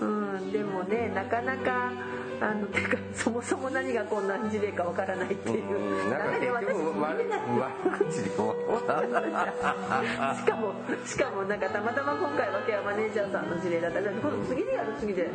[0.00, 0.04] う
[0.38, 1.92] んでもねなかなか
[2.40, 6.04] あのてかそもそも何がこんな事例かわからないっていう。
[6.04, 7.24] うんなんかで私局悪
[7.98, 9.02] 口で終わった。
[10.36, 10.72] しかも
[11.04, 14.00] しかもなんかたまたま今回はケアマネージャーさんの事例だった。
[14.00, 15.28] ら今度次でやる次で。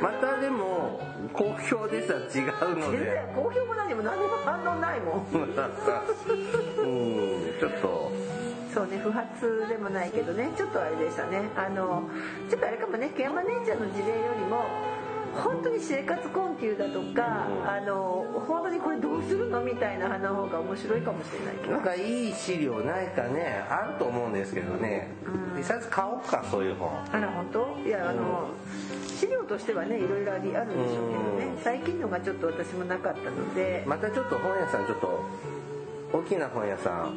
[0.00, 1.00] またでも
[1.32, 5.26] 好評でさ違うの全で然好評も何も何も反応ないもん。
[5.32, 5.54] うん
[7.60, 8.10] ちょっと。
[8.74, 10.50] そうね不発でもないけどね。
[10.56, 11.42] ちょっとあれでしたね。
[11.54, 12.08] あの
[12.48, 14.64] ちょっとあれかもねケアマネージャーの事例よりも
[15.34, 21.72] 本当に生活困窮だとか、あの本当にこれどうするのみたいな話の方が面白いかもしれないけど。
[21.72, 25.08] なんかいい資料ないかねあると思うんですけどね。
[25.58, 26.90] 一冊買おうかそういう本。
[27.12, 27.78] あら本当？
[27.86, 28.50] いやあの
[29.06, 31.60] 資料としてはねいろいろありあるんでしょうけどね。
[31.62, 33.84] 最近のがちょっと私もなかったので。
[33.86, 35.20] またちょっと本屋さんちょっと
[36.12, 37.14] 大きな本屋さん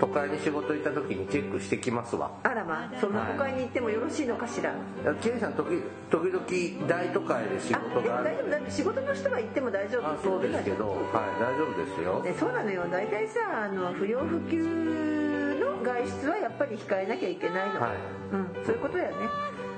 [0.00, 2.30] 都会に仕事行った時にチェックしてきますわ。
[2.42, 4.74] あらまあそんな都会に行ってもよろしいのかしら、
[5.20, 8.24] キリさん時時々大都会で仕あでも事がある。
[8.24, 8.50] 大丈夫？
[8.50, 10.96] だって仕事の人は行っても大丈夫あそうですけどはい
[11.40, 12.22] 大丈夫ですよ。
[12.22, 12.84] ね、そうなのよ。
[12.90, 17.90] 大体さあの不要不急の外出はやっぱり控えなきゃいけないの、はい。
[18.32, 19.14] うん、そういうことやね。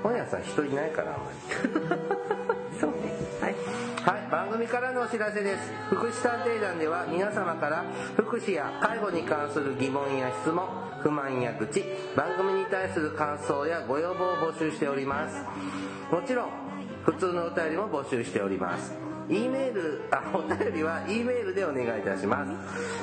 [0.03, 1.37] 本屋さん人いないからあんまり。
[2.79, 2.97] そうね。
[3.41, 3.55] はい
[4.05, 5.73] はい、番組からのお知らせです。
[5.89, 7.83] 福祉探偵団では皆様から
[8.15, 10.63] 福祉や介護に関する疑問や質問、
[11.01, 11.83] 不満や愚痴、
[12.15, 15.43] 番組に対する感想やご要望を募集しております。
[16.11, 16.49] もちろん、
[17.03, 18.93] 普通のお便りも募集しております。
[19.29, 22.51] E メール、あ、お便りは e メールでお願いいたします。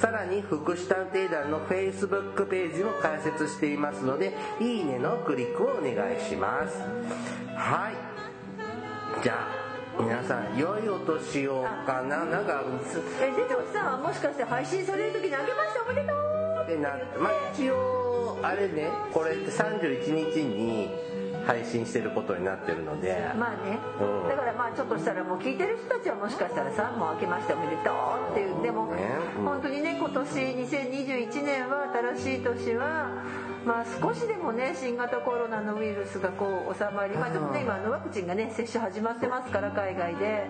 [0.00, 6.71] さらに、福祉探偵団の Facebook ページも開設していますので、いいねのクリックをお願いします。
[7.56, 9.22] はい。
[9.22, 12.24] じゃあ、皆さん、良いお年をかな？
[12.24, 12.64] なんか、
[13.20, 20.90] えでもさもしかして配信される時に「あけましておめでとう!」ってなまあ一応あれねこれって31日に
[21.46, 23.18] 配信してることになってるので。
[23.36, 24.28] まあね、うん。
[24.28, 28.62] だからまあちょっとしたらもう聞いてる人たちはもしかしたらさもう明けましておめでとうっていう。
[28.62, 29.02] でも、ね。
[29.38, 29.44] うん。
[29.44, 33.10] 本当にね今年2021年は新しい年は
[33.64, 40.46] まあ少しでもね新型コロナのウイルスがこう収まりまあちょっとね今ワクチンがね接種始まってますから海外で。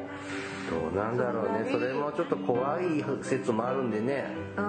[0.71, 1.69] どうなんだろうね。
[1.71, 4.27] それもちょっと怖い説もあるんでね。
[4.57, 4.65] うん。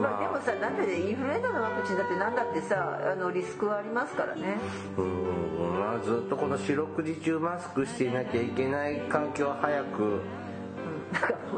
[0.00, 4.58] まあでもさなんでインフルエンザのワクチンだってなんだってさあのリスクはありますからね。
[4.96, 5.80] うん。
[5.80, 10.20] まあずっとこの四六時中マスクしていなきゃいけない環境は早く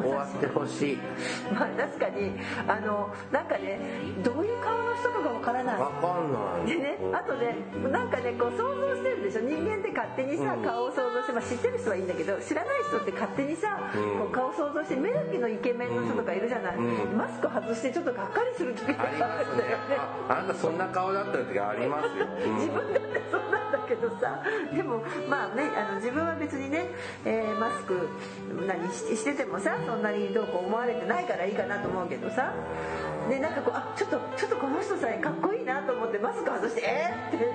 [0.01, 0.99] 終わってほしい。
[1.53, 2.33] まあ確かに
[2.67, 3.79] あのなんかね
[4.23, 5.81] どういう顔の人かがわからない。
[5.81, 6.67] わかんない。
[6.67, 7.57] でね、あとね
[7.91, 9.41] なんかねこう想像してるでしょ。
[9.43, 10.63] 人間って勝手にさ、うん。
[10.63, 14.19] 顔を想像して、まあ、知ってる人はいいんだけど知らない人って勝手にさ、うん。
[14.21, 17.17] こう顔想像して目だけのイケメンの人とかいるじゃない、うん。
[17.17, 19.45] マスク外してちょっとがっかりする時があありますね。
[19.45, 19.97] るんだよね
[20.29, 22.55] ああなたそんな顔だった時ありますよ、うん。
[22.57, 24.43] 自分だってそうなんだけどさ
[24.75, 26.87] でもまあねあの自分は別にね、
[27.25, 28.09] えーマスク
[28.67, 32.53] 何ししててもさそんなにどうこう思われてないからいいかなと思うけどさ
[33.29, 37.47] でなんかこうあちょっとちょっとこの人さえかっこいいなと思ってマスク外してえー、って。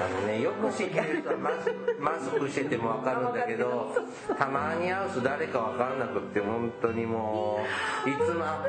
[0.00, 1.70] あのねよく知ってる人はマス
[2.00, 3.94] マスクしてても分かるんだけど
[4.38, 7.60] たまに会うと誰か分かんなくって本当にも
[8.06, 8.64] ういつもあ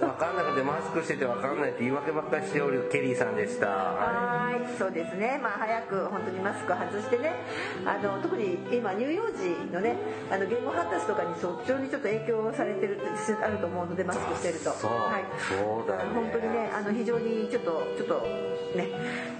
[0.00, 3.66] 分かんなくてマスクしてて分かんないって言い訳ばっかりしておるケリーさんでした。
[3.68, 5.40] はーいそうですね。
[5.42, 7.36] まあ早く本当にマスク外してね
[7.84, 9.96] あの特に今乳幼児のね
[10.30, 12.98] あの言語発達とかにそっちにちょっと影響されてる
[13.44, 14.70] あると思うのでマスクしてると。
[14.72, 15.24] そうはい。
[15.36, 16.10] そうだね。
[16.14, 18.14] 本当にねあの非常にちょっとちょっと
[18.76, 18.88] ね、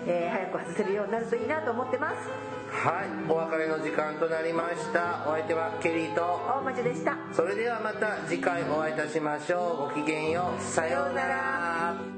[0.06, 2.28] えー早く外せるようになるといいなと思ってます。
[2.70, 3.30] はい。
[3.30, 5.24] お別れの時間となりました。
[5.26, 6.20] お相手はケリーと。
[6.22, 7.16] 大町でした。
[7.32, 9.94] それではまた次回お会いいたしましょう。
[9.94, 10.62] ごきげんよう。
[10.62, 12.18] さようなら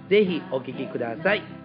[0.11, 1.60] ぜひお聴きください。